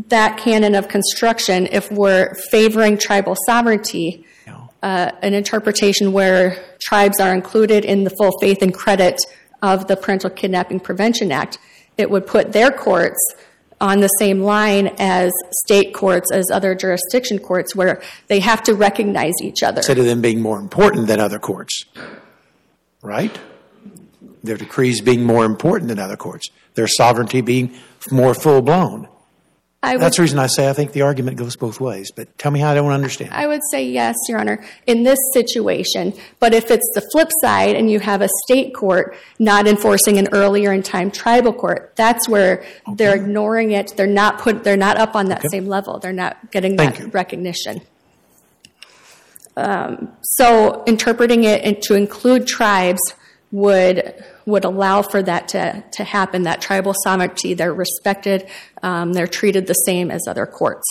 that 0.09 0.37
canon 0.37 0.75
of 0.75 0.87
construction, 0.87 1.67
if 1.71 1.91
we're 1.91 2.33
favoring 2.49 2.97
tribal 2.97 3.35
sovereignty, 3.45 4.25
No. 4.47 4.69
uh, 4.81 5.11
an 5.21 5.33
interpretation 5.33 6.11
where 6.13 6.57
tribes 6.81 7.19
are 7.19 7.33
included 7.33 7.85
in 7.85 8.03
the 8.03 8.09
full 8.11 8.31
faith 8.39 8.61
and 8.61 8.73
credit 8.73 9.17
of 9.61 9.87
the 9.87 9.95
Parental 9.95 10.29
Kidnapping 10.29 10.79
Prevention 10.79 11.31
Act, 11.31 11.57
it 11.97 12.09
would 12.09 12.25
put 12.25 12.51
their 12.53 12.71
courts 12.71 13.19
on 13.79 13.99
the 13.99 14.07
same 14.07 14.41
line 14.41 14.93
as 14.99 15.31
state 15.65 15.93
courts, 15.93 16.31
as 16.31 16.45
other 16.51 16.75
jurisdiction 16.75 17.39
courts, 17.39 17.75
where 17.75 18.01
they 18.27 18.39
have 18.39 18.61
to 18.63 18.75
recognize 18.75 19.33
each 19.41 19.63
other. 19.63 19.77
Instead 19.79 19.97
of 19.97 20.05
them 20.05 20.21
being 20.21 20.39
more 20.39 20.59
important 20.59 21.07
than 21.07 21.19
other 21.19 21.39
courts, 21.39 21.83
right? 23.01 23.37
Their 24.43 24.57
decrees 24.57 25.01
being 25.01 25.23
more 25.23 25.45
important 25.45 25.89
than 25.89 25.99
other 25.99 26.15
courts, 26.17 26.47
their 26.75 26.87
sovereignty 26.87 27.41
being 27.41 27.73
more 28.11 28.33
full 28.33 28.61
blown. 28.61 29.07
Would 29.83 29.99
That's 29.99 30.17
the 30.17 30.21
reason 30.21 30.37
I 30.37 30.45
say 30.45 30.69
I 30.69 30.73
think 30.73 30.91
the 30.91 31.01
argument 31.01 31.37
goes 31.37 31.55
both 31.55 31.81
ways. 31.81 32.11
But 32.15 32.37
tell 32.37 32.51
me 32.51 32.59
how 32.59 32.69
I 32.69 32.75
don't 32.75 32.91
understand. 32.91 33.33
I 33.33 33.47
would 33.47 33.61
say 33.71 33.83
yes, 33.83 34.15
Your 34.29 34.39
Honor, 34.39 34.63
in 34.85 35.01
this 35.01 35.17
situation. 35.33 36.13
But 36.39 36.53
if 36.53 36.69
it's 36.69 36.87
the 36.93 37.01
flip 37.11 37.29
side 37.41 37.75
and 37.75 37.89
you 37.89 37.99
have 37.99 38.21
a 38.21 38.29
state 38.45 38.75
court 38.75 39.15
not 39.39 39.67
enforcing 39.67 40.19
an 40.19 40.27
earlier 40.33 40.71
in 40.71 40.83
time 40.83 41.09
tribal 41.09 41.51
court, 41.51 41.93
that's 41.95 42.29
where 42.29 42.63
they're 42.93 43.15
ignoring 43.15 43.71
it. 43.71 43.93
They're 43.97 44.05
not 44.05 44.37
put. 44.37 44.63
They're 44.63 44.77
not 44.77 44.97
up 44.97 45.15
on 45.15 45.29
that 45.29 45.49
same 45.49 45.65
level. 45.65 45.97
They're 45.97 46.13
not 46.13 46.51
getting 46.51 46.75
that 46.75 47.11
recognition. 47.11 47.81
Um, 49.57 50.11
so 50.21 50.83
interpreting 50.85 51.43
it 51.43 51.63
in- 51.63 51.81
to 51.81 51.95
include 51.95 52.45
tribes 52.45 53.01
would 53.51 54.23
would 54.45 54.63
allow 54.65 55.01
for 55.01 55.21
that 55.21 55.47
to, 55.49 55.83
to 55.91 56.03
happen. 56.03 56.43
That 56.43 56.61
tribal 56.61 56.93
sovereignty, 57.03 57.53
they're 57.53 57.73
respected, 57.73 58.47
um, 58.83 59.13
they're 59.13 59.27
treated 59.27 59.67
the 59.67 59.73
same 59.73 60.11
as 60.11 60.21
other 60.27 60.45
courts. 60.45 60.85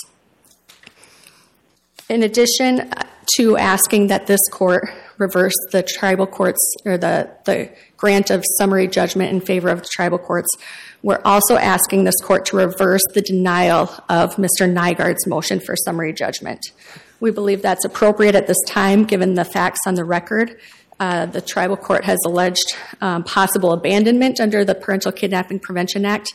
In 2.08 2.22
addition 2.22 2.92
to 3.36 3.56
asking 3.56 4.08
that 4.08 4.26
this 4.26 4.40
court 4.50 4.88
reverse 5.18 5.54
the 5.70 5.82
tribal 5.82 6.26
courts 6.26 6.58
or 6.84 6.98
the, 6.98 7.30
the 7.44 7.70
grant 7.96 8.30
of 8.30 8.44
summary 8.58 8.88
judgment 8.88 9.30
in 9.30 9.40
favor 9.40 9.68
of 9.68 9.82
the 9.82 9.88
tribal 9.92 10.18
courts, 10.18 10.48
we're 11.02 11.20
also 11.24 11.56
asking 11.56 12.04
this 12.04 12.20
court 12.20 12.46
to 12.46 12.56
reverse 12.56 13.02
the 13.14 13.22
denial 13.22 13.90
of 14.08 14.34
Mr. 14.36 14.68
Nygaard's 14.68 15.26
motion 15.26 15.60
for 15.60 15.76
summary 15.76 16.12
judgment. 16.12 16.72
We 17.20 17.30
believe 17.30 17.62
that's 17.62 17.84
appropriate 17.84 18.34
at 18.34 18.46
this 18.46 18.60
time, 18.66 19.04
given 19.04 19.34
the 19.34 19.44
facts 19.44 19.80
on 19.86 19.94
the 19.94 20.04
record. 20.04 20.58
Uh, 20.98 21.26
the 21.26 21.40
tribal 21.40 21.76
court 21.76 22.04
has 22.04 22.18
alleged 22.26 22.76
um, 23.00 23.24
possible 23.24 23.72
abandonment 23.72 24.38
under 24.40 24.64
the 24.64 24.74
Parental 24.74 25.12
Kidnapping 25.12 25.58
Prevention 25.58 26.04
Act 26.04 26.34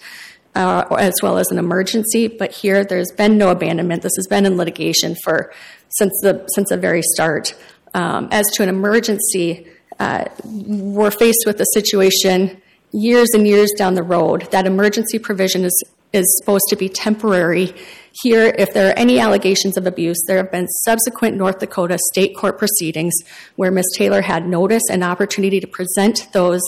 uh, 0.55 0.85
as 0.97 1.13
well 1.21 1.37
as 1.37 1.47
an 1.51 1.57
emergency. 1.57 2.27
But 2.27 2.51
here, 2.51 2.83
there's 2.83 3.11
been 3.11 3.37
no 3.37 3.49
abandonment. 3.49 4.01
This 4.01 4.15
has 4.17 4.27
been 4.27 4.45
in 4.45 4.57
litigation 4.57 5.15
for 5.23 5.53
since 5.89 6.13
the 6.21 6.45
since 6.55 6.69
the 6.69 6.77
very 6.77 7.01
start. 7.13 7.55
Um, 7.93 8.27
as 8.31 8.45
to 8.55 8.63
an 8.63 8.69
emergency, 8.69 9.67
uh, 9.99 10.25
we're 10.43 11.11
faced 11.11 11.43
with 11.45 11.59
a 11.59 11.65
situation 11.73 12.61
years 12.91 13.29
and 13.33 13.47
years 13.47 13.71
down 13.77 13.93
the 13.93 14.03
road. 14.03 14.49
That 14.51 14.65
emergency 14.65 15.19
provision 15.19 15.63
is 15.63 15.83
is 16.13 16.25
supposed 16.39 16.65
to 16.69 16.75
be 16.75 16.87
temporary. 16.87 17.73
Here, 18.21 18.55
if 18.57 18.73
there 18.73 18.89
are 18.89 18.97
any 18.97 19.19
allegations 19.19 19.75
of 19.75 19.85
abuse, 19.85 20.17
there 20.27 20.37
have 20.37 20.51
been 20.51 20.67
subsequent 20.85 21.35
North 21.35 21.59
Dakota 21.59 21.97
state 22.11 22.37
court 22.37 22.57
proceedings 22.57 23.13
where 23.57 23.71
Ms. 23.71 23.85
Taylor 23.97 24.21
had 24.21 24.47
notice 24.47 24.83
and 24.89 25.03
opportunity 25.03 25.59
to 25.59 25.67
present 25.67 26.29
those 26.31 26.61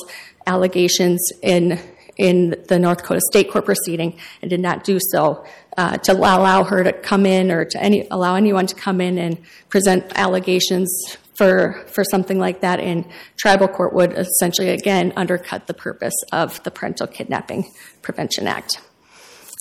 allegations 0.46 1.22
in 1.42 1.80
in 2.18 2.56
the 2.68 2.80
North 2.80 3.00
Dakota 3.00 3.22
State 3.30 3.52
Court 3.52 3.66
proceeding 3.66 4.18
and 4.42 4.50
did 4.50 4.60
not 4.60 4.84
do 4.84 5.00
so. 5.12 5.46
Uh, 5.78 5.96
to 5.96 6.12
allow 6.12 6.64
her 6.64 6.84
to 6.84 6.92
come 6.92 7.24
in 7.24 7.52
or 7.52 7.64
to 7.64 7.80
any, 7.80 8.08
allow 8.10 8.34
anyone 8.34 8.66
to 8.66 8.74
come 8.74 9.00
in 9.00 9.20
and 9.20 9.38
present 9.70 10.04
allegations 10.16 10.90
for, 11.38 11.86
for 11.86 12.04
something 12.04 12.40
like 12.40 12.62
that 12.62 12.80
in 12.80 13.06
tribal 13.38 13.68
court 13.68 13.94
would 13.94 14.12
essentially, 14.14 14.70
again, 14.70 15.14
undercut 15.16 15.68
the 15.68 15.76
purpose 15.76 16.16
of 16.32 16.62
the 16.64 16.72
Parental 16.72 17.06
Kidnapping 17.06 17.72
Prevention 18.02 18.48
Act. 18.48 18.82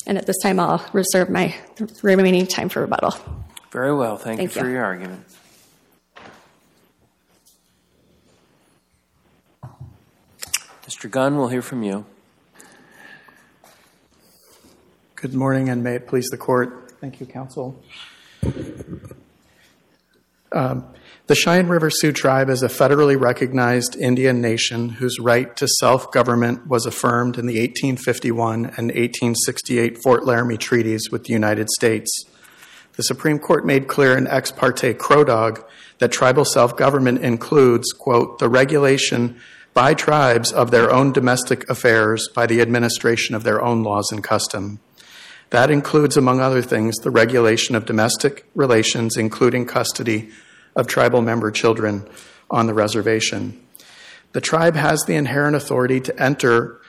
And 0.06 0.16
at 0.16 0.26
this 0.26 0.38
time, 0.42 0.58
I'll 0.58 0.84
reserve 0.92 1.28
my 1.28 1.54
remaining 2.02 2.46
time 2.46 2.70
for 2.70 2.80
rebuttal. 2.80 3.14
Very 3.70 3.94
well. 3.94 4.16
Thank, 4.16 4.38
Thank 4.38 4.54
you 4.54 4.62
for 4.62 4.68
your 4.70 4.84
argument. 4.84 5.24
Mr. 10.86 11.10
Gunn, 11.10 11.36
we'll 11.36 11.48
hear 11.48 11.62
from 11.62 11.82
you. 11.82 12.06
Good 15.16 15.32
morning, 15.32 15.70
and 15.70 15.82
may 15.82 15.94
it 15.94 16.06
please 16.06 16.26
the 16.26 16.36
court. 16.36 16.92
Thank 17.00 17.20
you, 17.20 17.26
counsel. 17.26 17.82
Um, 20.52 20.84
the 21.26 21.34
Cheyenne 21.34 21.68
River 21.68 21.88
Sioux 21.88 22.12
Tribe 22.12 22.50
is 22.50 22.62
a 22.62 22.68
federally 22.68 23.18
recognized 23.18 23.96
Indian 23.96 24.42
nation 24.42 24.90
whose 24.90 25.18
right 25.18 25.56
to 25.56 25.66
self 25.80 26.12
government 26.12 26.66
was 26.66 26.84
affirmed 26.84 27.38
in 27.38 27.46
the 27.46 27.58
1851 27.58 28.66
and 28.66 28.88
1868 28.88 29.96
Fort 30.02 30.26
Laramie 30.26 30.58
treaties 30.58 31.08
with 31.10 31.24
the 31.24 31.32
United 31.32 31.70
States. 31.70 32.10
The 32.98 33.02
Supreme 33.02 33.38
Court 33.38 33.64
made 33.64 33.88
clear 33.88 34.18
in 34.18 34.26
Ex 34.26 34.52
parte 34.52 34.92
Crow 34.92 35.24
Dog 35.24 35.64
that 35.96 36.12
tribal 36.12 36.44
self 36.44 36.76
government 36.76 37.24
includes, 37.24 37.90
quote, 37.94 38.38
the 38.38 38.50
regulation 38.50 39.40
by 39.72 39.94
tribes 39.94 40.52
of 40.52 40.70
their 40.70 40.92
own 40.92 41.12
domestic 41.12 41.68
affairs 41.70 42.28
by 42.34 42.44
the 42.46 42.60
administration 42.60 43.34
of 43.34 43.44
their 43.44 43.64
own 43.64 43.82
laws 43.82 44.12
and 44.12 44.22
custom. 44.22 44.78
That 45.50 45.70
includes, 45.70 46.16
among 46.16 46.40
other 46.40 46.62
things, 46.62 46.96
the 46.96 47.10
regulation 47.10 47.74
of 47.76 47.86
domestic 47.86 48.46
relations, 48.54 49.16
including 49.16 49.66
custody 49.66 50.30
of 50.74 50.86
tribal 50.86 51.22
member 51.22 51.50
children 51.50 52.08
on 52.50 52.66
the 52.66 52.74
reservation. 52.74 53.60
The 54.32 54.40
tribe 54.40 54.76
has 54.76 55.02
the 55.04 55.14
inherent 55.14 55.56
authority 55.56 56.00
to 56.00 56.22
enter 56.22 56.80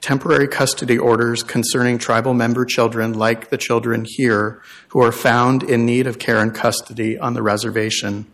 temporary 0.00 0.48
custody 0.48 0.96
orders 0.96 1.42
concerning 1.42 1.98
tribal 1.98 2.34
member 2.34 2.64
children, 2.64 3.12
like 3.12 3.50
the 3.50 3.58
children 3.58 4.04
here, 4.06 4.62
who 4.88 5.02
are 5.02 5.12
found 5.12 5.62
in 5.62 5.84
need 5.84 6.06
of 6.06 6.18
care 6.18 6.38
and 6.38 6.54
custody 6.54 7.18
on 7.18 7.34
the 7.34 7.42
reservation. 7.42 8.26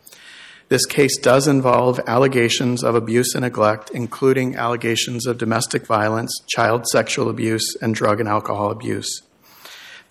This 0.68 0.86
case 0.86 1.18
does 1.18 1.46
involve 1.46 2.00
allegations 2.06 2.82
of 2.82 2.94
abuse 2.94 3.34
and 3.34 3.42
neglect, 3.42 3.90
including 3.90 4.56
allegations 4.56 5.26
of 5.26 5.38
domestic 5.38 5.86
violence, 5.86 6.34
child 6.46 6.86
sexual 6.86 7.28
abuse, 7.28 7.76
and 7.82 7.94
drug 7.94 8.20
and 8.20 8.28
alcohol 8.28 8.70
abuse. 8.70 9.22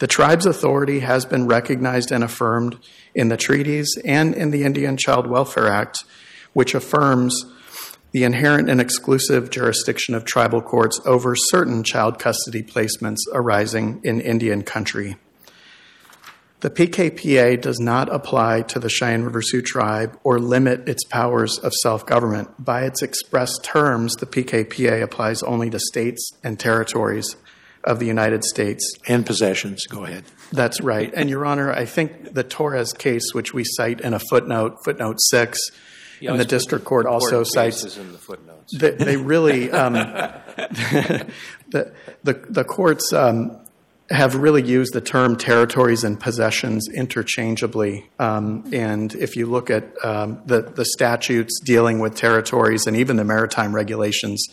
The 0.03 0.07
tribe's 0.07 0.45
authority 0.45 0.99
has 0.99 1.23
been 1.23 1.47
recognized 1.47 2.11
and 2.11 2.25
affirmed 2.25 2.77
in 3.15 3.29
the 3.29 3.37
treaties 3.37 3.97
and 4.03 4.35
in 4.35 4.51
the 4.51 4.65
Indian 4.65 4.97
Child 4.97 5.27
Welfare 5.27 5.69
Act, 5.69 6.03
which 6.51 6.75
affirms 6.75 7.45
the 8.11 8.25
inherent 8.25 8.69
and 8.69 8.81
exclusive 8.81 9.49
jurisdiction 9.49 10.13
of 10.13 10.25
tribal 10.25 10.61
courts 10.61 10.99
over 11.05 11.37
certain 11.37 11.85
child 11.85 12.19
custody 12.19 12.61
placements 12.61 13.19
arising 13.31 14.01
in 14.03 14.19
Indian 14.19 14.63
country. 14.63 15.15
The 16.59 16.69
PKPA 16.69 17.61
does 17.61 17.79
not 17.79 18.13
apply 18.13 18.63
to 18.63 18.79
the 18.79 18.89
Cheyenne 18.89 19.23
River 19.23 19.41
Sioux 19.41 19.61
tribe 19.61 20.19
or 20.25 20.37
limit 20.37 20.89
its 20.89 21.05
powers 21.05 21.57
of 21.59 21.71
self 21.71 22.05
government. 22.05 22.49
By 22.59 22.83
its 22.83 23.01
express 23.01 23.57
terms, 23.59 24.15
the 24.15 24.25
PKPA 24.25 25.01
applies 25.01 25.41
only 25.43 25.69
to 25.69 25.79
states 25.79 26.29
and 26.43 26.59
territories 26.59 27.37
of 27.83 27.99
the 27.99 28.05
United 28.05 28.43
States. 28.43 28.83
And 29.07 29.25
possessions, 29.25 29.85
go 29.87 30.05
ahead. 30.05 30.23
That's 30.51 30.81
right. 30.81 31.11
And, 31.15 31.29
Your 31.29 31.45
Honor, 31.45 31.71
I 31.71 31.85
think 31.85 32.33
the 32.33 32.43
Torres 32.43 32.93
case, 32.93 33.33
which 33.33 33.53
we 33.53 33.63
cite 33.65 34.01
in 34.01 34.13
a 34.13 34.19
footnote, 34.19 34.77
footnote 34.85 35.17
six, 35.19 35.59
You 36.19 36.29
and 36.31 36.39
the 36.39 36.45
district 36.45 36.85
court 36.85 37.05
also 37.05 37.39
important 37.41 37.47
cites 37.53 37.97
in 37.97 38.11
the 38.11 38.17
footnotes. 38.17 38.77
they, 38.77 38.91
they 38.91 39.17
really 39.17 39.71
um, 39.81 39.93
the, 41.71 41.93
the 42.23 42.33
the 42.49 42.63
courts 42.63 43.11
um, 43.13 43.57
have 44.09 44.35
really 44.35 44.61
used 44.61 44.93
the 44.93 45.01
term 45.01 45.35
territories 45.37 46.03
and 46.03 46.19
possessions 46.19 46.87
interchangeably. 46.93 48.09
Um, 48.19 48.69
and 48.73 49.13
if 49.15 49.35
you 49.35 49.45
look 49.47 49.69
at 49.69 49.83
um, 50.05 50.41
the 50.45 50.61
the 50.61 50.85
statutes 50.85 51.59
dealing 51.65 51.99
with 51.99 52.15
territories 52.15 52.85
and 52.87 52.95
even 52.95 53.15
the 53.17 53.23
maritime 53.23 53.73
regulations, 53.73 54.45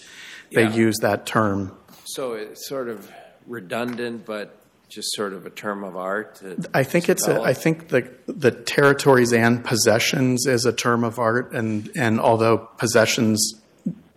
they 0.53 0.63
Yeah. 0.63 0.75
use 0.75 0.97
that 1.03 1.27
term. 1.27 1.77
So 2.14 2.33
it's 2.35 2.69
sort 2.69 2.88
of 2.88 3.11
redundant, 3.47 4.26
but 4.26 4.57
just 4.88 5.14
sort 5.14 5.33
of 5.33 5.47
a 5.47 5.50
term 5.50 5.85
of 5.85 5.97
art. 5.97 6.43
I 6.75 6.83
think 6.83 7.09
it's 7.09 7.29
a, 7.29 7.40
I 7.40 7.55
think 7.55 7.88
the 7.88 8.11
the 8.26 8.50
territories 8.50 9.33
and 9.33 9.64
possessions 9.64 10.47
is 10.47 10.64
a 10.67 10.73
term 10.73 11.05
of 11.05 11.19
art, 11.19 11.52
and 11.52 11.90
and 11.97 12.21
although 12.21 12.59
possessions 12.59 13.55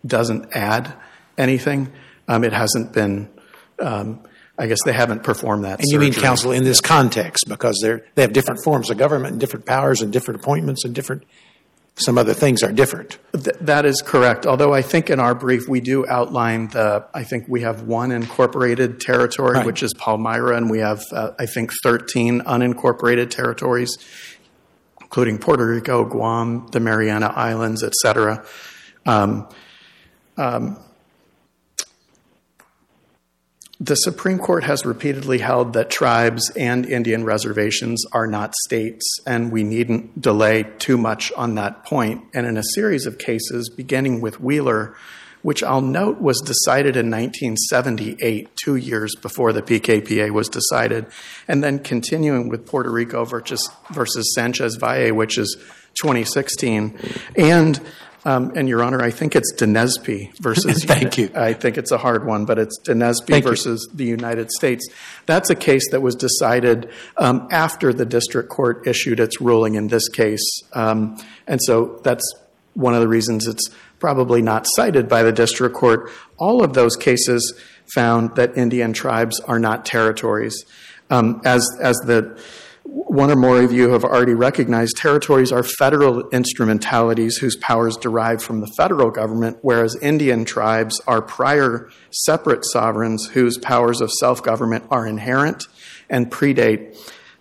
doesn't 0.06 0.56
add 0.56 0.94
anything, 1.38 1.92
um, 2.28 2.44
it 2.44 2.54
hasn't 2.54 2.94
been. 2.94 3.30
Um, 3.80 4.22
I 4.56 4.68
guess 4.68 4.78
they 4.86 4.94
haven't 4.94 5.24
performed 5.24 5.64
that. 5.66 5.80
And 5.80 5.90
you 5.90 5.98
mean 5.98 6.12
surgery. 6.12 6.28
counsel 6.28 6.52
in 6.52 6.64
this 6.64 6.80
context 6.80 7.46
because 7.48 7.80
they're, 7.82 8.06
they 8.14 8.22
have 8.22 8.34
different 8.34 8.64
forms 8.64 8.92
of 8.92 9.00
government 9.00 9.32
and 9.32 9.40
different 9.40 9.66
powers 9.66 10.04
and 10.04 10.14
different 10.14 10.42
appointments 10.42 10.86
and 10.86 10.94
different, 10.94 11.24
some 11.96 12.18
other 12.18 12.34
things 12.34 12.64
are 12.64 12.72
different. 12.72 13.20
Th- 13.34 13.56
that 13.62 13.86
is 13.86 14.02
correct. 14.02 14.46
Although 14.48 14.74
I 14.74 14.82
think 14.82 15.10
in 15.10 15.20
our 15.20 15.36
brief 15.36 15.68
we 15.68 15.80
do 15.80 16.08
outline 16.08 16.70
the. 16.70 17.06
I 17.14 17.24
think 17.24 17.46
we 17.48 17.62
have 17.62 17.84
one 17.84 18.12
incorporated 18.12 19.00
territory, 19.00 19.64
which 19.64 19.84
is 19.84 19.94
Palmyra, 19.94 20.58
and 20.58 20.70
we 20.72 20.80
have 20.80 21.04
uh, 21.12 21.32
I 21.38 21.46
think 21.46 21.72
thirteen 21.84 22.42
unincorporated 22.42 23.30
territories, 23.30 23.98
including 25.02 25.38
Puerto 25.38 25.68
Rico, 25.68 26.04
Guam, 26.04 26.68
the 26.72 26.80
Mariana 26.80 27.28
Islands, 27.28 27.84
etc. 27.84 28.44
The 33.84 33.96
Supreme 33.96 34.40
Court 34.40 34.64
has 34.64 34.86
repeatedly 34.86 35.40
held 35.40 35.74
that 35.74 35.90
tribes 35.90 36.50
and 36.52 36.86
Indian 36.86 37.26
reservations 37.26 38.06
are 38.14 38.28
not 38.28 38.56
states, 38.56 39.20
and 39.28 39.52
we 39.52 39.66
needn't 39.66 40.22
delay 40.22 40.64
too 40.80 40.98
much 40.98 41.34
on 41.34 41.56
that 41.56 41.84
point. 41.84 42.24
And 42.34 42.48
in 42.48 42.56
a 42.56 42.64
series 42.64 43.06
of 43.06 43.18
cases, 43.18 43.70
beginning 43.70 44.22
with 44.22 44.40
Wheeler, 44.40 44.96
which 45.42 45.64
I'll 45.64 45.82
note 45.82 46.22
was 46.22 46.40
decided 46.40 46.96
in 46.96 47.12
1978, 47.12 48.56
two 48.56 48.78
years 48.78 49.18
before 49.22 49.52
the 49.52 49.62
PKPA 49.62 50.32
was 50.32 50.48
decided, 50.48 51.06
and 51.50 51.62
then 51.62 51.80
continuing 51.80 52.48
with 52.48 52.66
Puerto 52.66 52.90
Rico 52.90 53.26
versus, 53.26 53.70
versus 53.92 54.34
Sanchez 54.34 54.78
Valle, 54.78 55.12
which 55.12 55.38
is 55.38 55.58
2016, 55.96 56.98
and 57.36 57.82
and 58.56 58.70
Your 58.70 58.84
Honor, 58.84 59.02
I 59.02 59.12
think 59.12 59.36
it's 59.36 59.54
Denezpi 59.54 60.38
versus. 60.40 60.84
Thank 60.86 61.18
you. 61.18 61.30
I 61.36 61.54
think 61.54 61.78
it's 61.78 61.92
a 61.92 61.98
hard 61.98 62.26
one, 62.26 62.46
but 62.46 62.58
it's 62.58 62.78
you. 63.44 63.50
versus 63.50 63.90
the 63.94 64.06
United 64.06 64.50
States. 64.52 64.88
That's 65.26 65.50
a 65.50 65.56
case 65.56 65.90
that 65.92 66.02
was 66.02 66.16
decided 66.16 66.90
um, 67.18 67.48
after 67.52 67.92
the 67.92 68.06
district 68.06 68.50
court 68.50 68.88
issued 68.88 69.20
its 69.20 69.42
ruling 69.42 69.76
in 69.76 69.88
this 69.88 70.08
case, 70.08 70.62
um, 70.74 71.18
and 71.48 71.60
so 71.64 72.00
that's 72.04 72.24
one 72.74 72.94
of 72.96 73.02
the 73.02 73.08
reasons 73.08 73.48
it's 73.48 73.70
probably 74.00 74.42
not 74.42 74.66
cited 74.68 75.08
by 75.08 75.24
the 75.24 75.32
district 75.32 75.76
court. 75.76 76.10
All 76.38 76.64
of 76.64 76.74
those 76.74 76.96
cases 76.96 77.54
found 77.94 78.36
that 78.36 78.58
Indian 78.58 78.94
tribes 78.94 79.40
are 79.42 79.60
not 79.60 79.86
territories. 79.86 80.66
Um, 81.10 81.42
as 81.46 81.68
as 81.82 81.98
the 82.06 82.42
one 82.84 83.32
or 83.32 83.36
more 83.36 83.62
of 83.62 83.72
you 83.72 83.90
have 83.90 84.04
already 84.04 84.34
recognized, 84.34 84.98
territories 84.98 85.52
are 85.52 85.64
federal 85.64 86.28
instrumentalities 86.30 87.38
whose 87.38 87.56
powers 87.56 87.96
derive 87.96 88.44
from 88.44 88.60
the 88.60 88.68
federal 88.76 89.10
government, 89.10 89.58
whereas 89.62 89.96
Indian 90.02 90.44
tribes 90.44 91.00
are 91.08 91.22
prior 91.22 91.90
separate 92.12 92.66
sovereigns 92.66 93.28
whose 93.28 93.58
powers 93.58 94.02
of 94.02 94.12
self 94.12 94.44
government 94.44 94.84
are 94.92 95.08
inherent 95.08 95.68
and 96.10 96.30
predate 96.30 96.98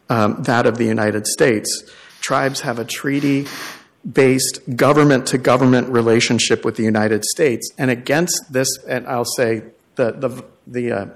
um, 0.09 0.43
that 0.45 0.67
of 0.67 0.79
the 0.79 0.85
United 0.85 1.27
States. 1.27 1.91
Tribes 2.21 2.61
have 2.61 2.79
a 2.79 2.85
treaty 2.85 3.47
based 4.11 4.61
government 4.77 5.27
to 5.29 5.39
government 5.39 5.89
relationship 5.89 6.65
with 6.65 6.77
the 6.77 6.83
United 6.83 7.25
States. 7.25 7.71
And 7.79 7.91
against 7.91 8.53
this, 8.53 8.69
and 8.89 9.07
I'll 9.07 9.25
say 9.25 9.63
the, 9.97 10.13
the, 10.13 10.45
the, 10.67 10.93
uh, 10.93 11.07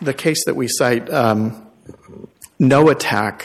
the 0.00 0.14
case 0.14 0.44
that 0.46 0.54
we 0.54 0.68
cite, 0.68 1.10
um, 1.10 1.66
Noatak 2.60 3.42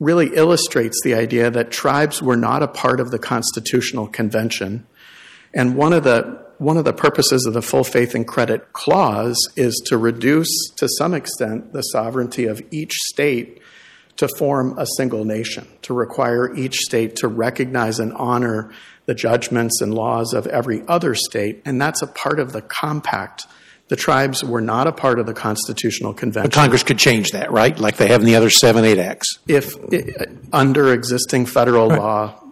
really 0.00 0.34
illustrates 0.34 1.00
the 1.04 1.14
idea 1.14 1.50
that 1.50 1.70
tribes 1.70 2.20
were 2.20 2.36
not 2.36 2.62
a 2.62 2.68
part 2.68 2.98
of 2.98 3.10
the 3.10 3.18
Constitutional 3.18 4.08
Convention. 4.08 4.86
And 5.54 5.76
one 5.76 5.92
of 5.92 6.04
the 6.04 6.42
one 6.58 6.76
of 6.76 6.84
the 6.84 6.92
purposes 6.92 7.44
of 7.44 7.54
the 7.54 7.62
full 7.62 7.82
faith 7.82 8.14
and 8.14 8.26
credit 8.26 8.72
clause 8.72 9.36
is 9.56 9.82
to 9.86 9.96
reduce 9.96 10.70
to 10.76 10.88
some 10.96 11.12
extent 11.12 11.72
the 11.72 11.82
sovereignty 11.82 12.44
of 12.44 12.62
each 12.70 12.92
state 12.92 13.60
to 14.16 14.28
form 14.38 14.78
a 14.78 14.86
single 14.96 15.24
nation, 15.24 15.66
to 15.82 15.92
require 15.92 16.54
each 16.54 16.76
state 16.76 17.16
to 17.16 17.26
recognize 17.26 17.98
and 17.98 18.12
honor 18.12 18.70
the 19.06 19.14
judgments 19.14 19.80
and 19.80 19.92
laws 19.92 20.32
of 20.32 20.46
every 20.46 20.84
other 20.86 21.14
state. 21.14 21.60
And 21.64 21.80
that's 21.80 22.02
a 22.02 22.06
part 22.06 22.38
of 22.38 22.52
the 22.52 22.62
compact. 22.62 23.46
The 23.92 23.96
tribes 23.96 24.42
were 24.42 24.62
not 24.62 24.86
a 24.86 24.92
part 24.92 25.18
of 25.18 25.26
the 25.26 25.34
Constitutional 25.34 26.14
Convention. 26.14 26.48
But 26.48 26.54
Congress 26.54 26.82
could 26.82 26.96
change 26.96 27.32
that, 27.32 27.52
right? 27.52 27.78
Like 27.78 27.98
they 27.98 28.08
have 28.08 28.22
in 28.22 28.26
the 28.26 28.36
other 28.36 28.48
seven, 28.48 28.86
eight 28.86 28.96
acts. 28.96 29.38
if 29.46 29.76
i 29.92 30.28
under 30.50 30.94
existing 30.94 31.44
federal 31.44 31.88
law, 31.88 32.42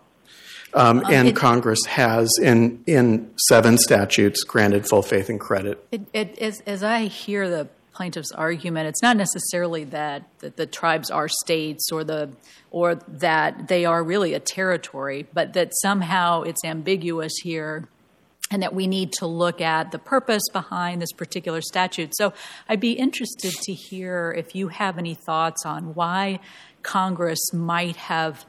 um, 0.74 1.03
and 1.11 1.29
it- 1.29 1.37
Congress 1.37 1.83
has 1.87 2.29
in 2.42 2.85
in 2.87 3.31
seven 3.48 3.79
statutes 3.79 4.44
granted 4.44 4.87
full 4.87 5.00
faith 5.00 5.31
and 5.31 5.40
credit. 5.40 5.83
It, 5.90 6.03
it, 6.12 6.38
as, 6.40 6.61
as 6.66 6.83
I 6.83 7.05
hear 7.07 7.48
the 7.48 7.68
plaintiff's 7.94 8.33
argument, 8.33 8.88
it's 8.88 9.03
not 9.03 9.16
necessarily 9.16 9.85
that, 9.85 10.24
that 10.40 10.59
the 10.59 10.66
tribes 10.66 11.11
are 11.11 11.26
states 11.26 11.90
or 11.90 12.05
the 12.05 12.29
or 12.70 12.96
that 12.96 13.68
they 13.68 13.87
are 13.87 14.05
really 14.05 14.35
a 14.35 14.40
territory, 14.40 15.26
but 15.33 15.55
that 15.55 15.72
somehow 15.81 16.42
it's 16.42 16.62
ambiguous 16.66 17.33
here 17.42 17.88
and 18.50 18.62
that 18.62 18.74
we 18.74 18.86
need 18.86 19.12
to 19.12 19.26
look 19.26 19.60
at 19.60 19.92
the 19.92 19.98
purpose 19.98 20.42
behind 20.52 21.00
this 21.00 21.12
particular 21.12 21.60
statute. 21.60 22.16
So 22.16 22.32
I'd 22.68 22.80
be 22.80 22.92
interested 22.92 23.52
to 23.52 23.72
hear 23.72 24.34
if 24.36 24.54
you 24.54 24.68
have 24.68 24.98
any 24.98 25.14
thoughts 25.14 25.64
on 25.64 25.94
why 25.94 26.40
Congress 26.82 27.52
might 27.52 27.96
have 27.96 28.44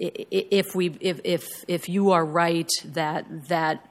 if 0.00 0.74
we 0.74 0.96
if 1.00 1.20
if 1.24 1.46
if 1.68 1.88
you 1.88 2.10
are 2.10 2.24
right 2.24 2.70
that 2.84 3.48
that 3.48 3.86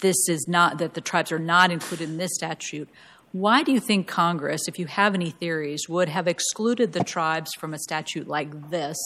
this 0.00 0.28
is 0.28 0.46
not 0.48 0.78
that 0.78 0.94
the 0.94 1.00
tribes 1.00 1.32
are 1.32 1.38
not 1.38 1.70
included 1.70 2.08
in 2.08 2.16
this 2.16 2.30
statute 2.34 2.88
why 3.32 3.64
do 3.64 3.72
you 3.72 3.80
think 3.80 4.06
congress 4.06 4.68
if 4.68 4.78
you 4.78 4.86
have 4.86 5.14
any 5.14 5.30
theories 5.30 5.88
would 5.88 6.08
have 6.08 6.28
excluded 6.28 6.92
the 6.92 7.02
tribes 7.02 7.50
from 7.54 7.74
a 7.74 7.78
statute 7.78 8.28
like 8.28 8.70
this 8.70 8.96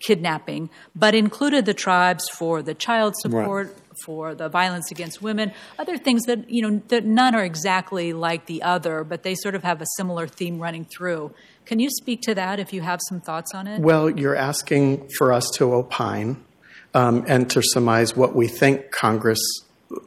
kidnapping 0.00 0.68
but 0.96 1.14
included 1.14 1.64
the 1.64 1.74
tribes 1.74 2.28
for 2.28 2.60
the 2.60 2.74
child 2.74 3.14
support 3.16 3.74
for 4.04 4.34
the 4.34 4.48
violence 4.48 4.90
against 4.90 5.22
women. 5.22 5.52
Other 5.78 5.98
things 5.98 6.22
that 6.24 6.50
you 6.50 6.62
know 6.62 6.82
that 6.88 7.04
none 7.04 7.34
are 7.34 7.44
exactly 7.44 8.12
like 8.12 8.46
the 8.46 8.62
other 8.62 9.04
but 9.04 9.22
they 9.22 9.34
sort 9.34 9.54
of 9.54 9.62
have 9.62 9.80
a 9.80 9.86
similar 9.96 10.26
theme 10.26 10.58
running 10.60 10.84
through. 10.84 11.32
Can 11.66 11.78
you 11.78 11.90
speak 11.90 12.20
to 12.22 12.34
that 12.34 12.60
if 12.60 12.72
you 12.72 12.82
have 12.82 13.00
some 13.08 13.20
thoughts 13.20 13.54
on 13.54 13.66
it? 13.66 13.80
Well, 13.80 14.10
you're 14.10 14.36
asking 14.36 15.08
for 15.16 15.32
us 15.32 15.50
to 15.54 15.72
opine 15.72 16.44
um, 16.92 17.24
and 17.26 17.48
to 17.50 17.62
surmise 17.62 18.16
what 18.16 18.34
we 18.34 18.48
think 18.48 18.90
Congress 18.90 19.40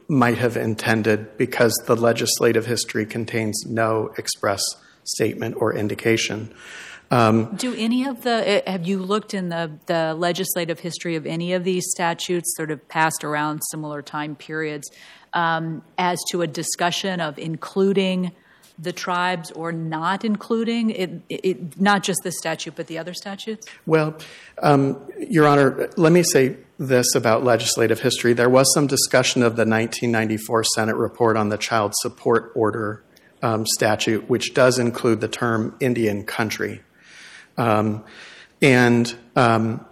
might 0.08 0.38
have 0.38 0.56
intended 0.56 1.36
because 1.36 1.72
the 1.86 1.96
legislative 1.96 2.66
history 2.66 3.06
contains 3.06 3.64
no 3.66 4.12
express 4.18 4.62
statement 5.04 5.56
or 5.58 5.74
indication. 5.74 6.52
Um, 7.10 7.56
Do 7.56 7.74
any 7.74 8.04
of 8.04 8.22
the, 8.22 8.62
have 8.66 8.86
you 8.86 8.98
looked 8.98 9.32
in 9.32 9.48
the, 9.48 9.70
the 9.86 10.14
legislative 10.14 10.80
history 10.80 11.16
of 11.16 11.26
any 11.26 11.54
of 11.54 11.64
these 11.64 11.84
statutes 11.90 12.54
sort 12.56 12.70
of 12.70 12.86
passed 12.88 13.24
around 13.24 13.60
similar 13.70 14.02
time 14.02 14.36
periods 14.36 14.90
um, 15.32 15.82
as 15.96 16.18
to 16.30 16.42
a 16.42 16.46
discussion 16.46 17.20
of 17.20 17.38
including 17.38 18.32
the 18.78 18.92
tribes 18.92 19.50
or 19.52 19.72
not 19.72 20.24
including 20.24 20.90
it, 20.90 21.10
it, 21.28 21.80
not 21.80 22.02
just 22.02 22.20
this 22.22 22.38
statute 22.38 22.76
but 22.76 22.86
the 22.86 22.98
other 22.98 23.14
statutes? 23.14 23.66
Well, 23.86 24.16
um, 24.62 25.00
Your 25.18 25.46
Honor, 25.46 25.90
let 25.96 26.12
me 26.12 26.22
say 26.22 26.56
this 26.78 27.14
about 27.14 27.42
legislative 27.42 28.00
history. 28.00 28.34
There 28.34 28.48
was 28.48 28.72
some 28.72 28.86
discussion 28.86 29.42
of 29.42 29.56
the 29.56 29.64
1994 29.64 30.64
Senate 30.64 30.96
report 30.96 31.36
on 31.36 31.48
the 31.48 31.58
Child 31.58 31.92
Support 31.96 32.52
Order 32.54 33.02
um, 33.42 33.66
statute, 33.66 34.28
which 34.28 34.54
does 34.54 34.78
include 34.78 35.20
the 35.20 35.28
term 35.28 35.74
Indian 35.80 36.24
country. 36.24 36.82
Um, 37.58 38.04
and 38.62 39.14
um, 39.36 39.84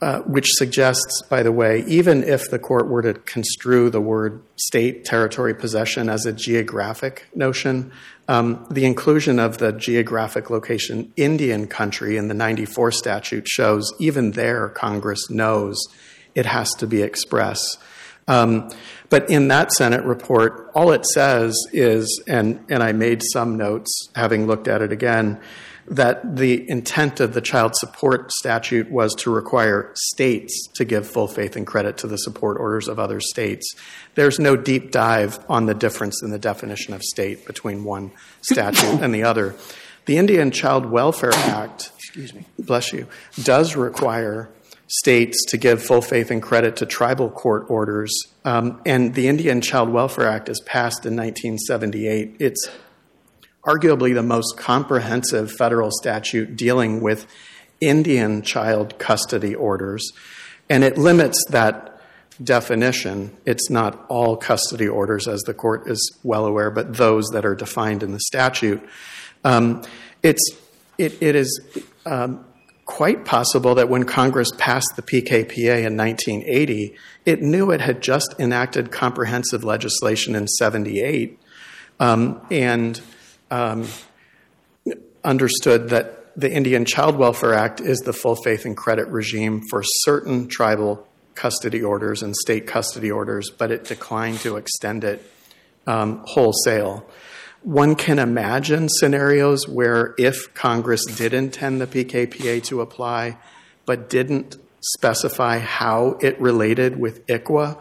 uh, 0.00 0.20
which 0.20 0.48
suggests, 0.52 1.22
by 1.28 1.42
the 1.42 1.52
way, 1.52 1.84
even 1.86 2.22
if 2.24 2.48
the 2.50 2.58
court 2.58 2.88
were 2.88 3.02
to 3.02 3.12
construe 3.12 3.90
the 3.90 4.00
word 4.00 4.42
state, 4.56 5.04
territory, 5.04 5.54
possession 5.54 6.08
as 6.08 6.24
a 6.24 6.32
geographic 6.32 7.28
notion, 7.34 7.92
um, 8.28 8.64
the 8.70 8.86
inclusion 8.86 9.38
of 9.38 9.58
the 9.58 9.72
geographic 9.72 10.48
location 10.48 11.12
Indian 11.16 11.66
country 11.66 12.16
in 12.16 12.28
the 12.28 12.34
94 12.34 12.92
statute 12.92 13.48
shows 13.48 13.92
even 13.98 14.30
there 14.30 14.70
Congress 14.70 15.28
knows 15.28 15.76
it 16.34 16.46
has 16.46 16.72
to 16.74 16.86
be 16.86 17.02
express. 17.02 17.76
But 19.10 19.28
in 19.28 19.48
that 19.48 19.72
Senate 19.72 20.04
report, 20.04 20.70
all 20.74 20.92
it 20.92 21.04
says 21.04 21.54
is, 21.72 22.22
and, 22.28 22.64
and 22.70 22.82
I 22.82 22.92
made 22.92 23.22
some 23.32 23.56
notes 23.56 24.08
having 24.14 24.46
looked 24.46 24.68
at 24.68 24.82
it 24.82 24.92
again, 24.92 25.40
that 25.86 26.36
the 26.36 26.68
intent 26.68 27.20
of 27.20 27.34
the 27.34 27.40
child 27.40 27.74
support 27.74 28.30
statute 28.32 28.90
was 28.90 29.14
to 29.16 29.30
require 29.30 29.92
states 29.94 30.68
to 30.74 30.84
give 30.84 31.06
full 31.06 31.28
faith 31.28 31.56
and 31.56 31.66
credit 31.66 31.96
to 31.98 32.06
the 32.06 32.16
support 32.16 32.58
orders 32.58 32.88
of 32.88 32.98
other 32.98 33.20
states. 33.20 33.74
There's 34.14 34.38
no 34.38 34.56
deep 34.56 34.90
dive 34.90 35.38
on 35.48 35.66
the 35.66 35.74
difference 35.74 36.22
in 36.22 36.30
the 36.30 36.38
definition 36.38 36.94
of 36.94 37.02
state 37.02 37.46
between 37.46 37.84
one 37.84 38.12
statute 38.42 39.02
and 39.02 39.14
the 39.14 39.24
other. 39.24 39.54
The 40.06 40.18
Indian 40.18 40.50
Child 40.50 40.86
Welfare 40.86 41.32
Act, 41.34 41.92
excuse 41.98 42.34
me, 42.34 42.46
bless 42.58 42.92
you, 42.92 43.06
does 43.42 43.76
require 43.76 44.50
states 44.90 45.44
to 45.46 45.56
give 45.56 45.82
full 45.82 46.02
faith 46.02 46.32
and 46.32 46.42
credit 46.42 46.76
to 46.76 46.86
tribal 46.86 47.30
court 47.30 47.66
orders. 47.68 48.12
Um, 48.44 48.80
and 48.84 49.14
the 49.14 49.28
Indian 49.28 49.60
Child 49.60 49.90
Welfare 49.90 50.26
Act 50.26 50.48
is 50.48 50.60
passed 50.60 51.06
in 51.06 51.14
1978. 51.14 52.36
It's 52.40 52.68
arguably 53.64 54.14
the 54.14 54.22
most 54.22 54.56
comprehensive 54.56 55.52
federal 55.52 55.90
statute 55.90 56.56
dealing 56.56 57.00
with 57.00 57.26
Indian 57.80 58.42
child 58.42 58.98
custody 58.98 59.54
orders. 59.54 60.12
And 60.68 60.84
it 60.84 60.96
limits 60.96 61.44
that 61.50 62.00
definition. 62.42 63.36
It's 63.44 63.70
not 63.70 64.06
all 64.08 64.36
custody 64.36 64.88
orders, 64.88 65.28
as 65.28 65.40
the 65.42 65.54
court 65.54 65.88
is 65.88 66.18
well 66.22 66.46
aware, 66.46 66.70
but 66.70 66.96
those 66.96 67.26
that 67.32 67.44
are 67.44 67.54
defined 67.54 68.02
in 68.02 68.12
the 68.12 68.20
statute. 68.20 68.82
Um, 69.44 69.82
it's, 70.22 70.50
it, 70.96 71.22
it 71.22 71.34
is 71.34 71.60
um, 72.06 72.44
quite 72.86 73.24
possible 73.24 73.74
that 73.74 73.88
when 73.88 74.04
Congress 74.04 74.50
passed 74.58 74.92
the 74.96 75.02
PKPA 75.02 75.86
in 75.86 75.96
1980, 75.96 76.96
it 77.26 77.42
knew 77.42 77.70
it 77.70 77.80
had 77.80 78.00
just 78.00 78.34
enacted 78.38 78.90
comprehensive 78.90 79.64
legislation 79.64 80.34
in 80.34 80.48
78. 80.48 81.38
Um, 81.98 82.40
and 82.50 83.00
understood 85.24 85.90
that 85.90 86.38
the 86.40 86.50
Indian 86.50 86.84
Child 86.84 87.16
Welfare 87.16 87.54
Act 87.54 87.80
is 87.80 88.00
the 88.00 88.12
full 88.12 88.36
faith 88.36 88.64
and 88.64 88.76
credit 88.76 89.08
regime 89.08 89.62
for 89.68 89.82
certain 89.84 90.48
tribal 90.48 91.06
custody 91.34 91.82
orders 91.82 92.22
and 92.22 92.34
state 92.36 92.66
custody 92.66 93.10
orders, 93.10 93.50
but 93.50 93.70
it 93.70 93.84
declined 93.84 94.38
to 94.40 94.56
extend 94.56 95.04
it 95.04 95.22
um, 95.86 96.22
wholesale. 96.26 97.06
One 97.62 97.94
can 97.94 98.18
imagine 98.18 98.88
scenarios 98.88 99.68
where 99.68 100.14
if 100.18 100.52
Congress 100.54 101.04
did 101.04 101.34
intend 101.34 101.80
the 101.80 101.86
PKPA 101.86 102.62
to 102.64 102.80
apply, 102.80 103.36
but 103.84 104.08
didn't 104.08 104.56
specify 104.80 105.58
how 105.58 106.18
it 106.22 106.40
related 106.40 106.98
with 106.98 107.26
ICWA, 107.26 107.80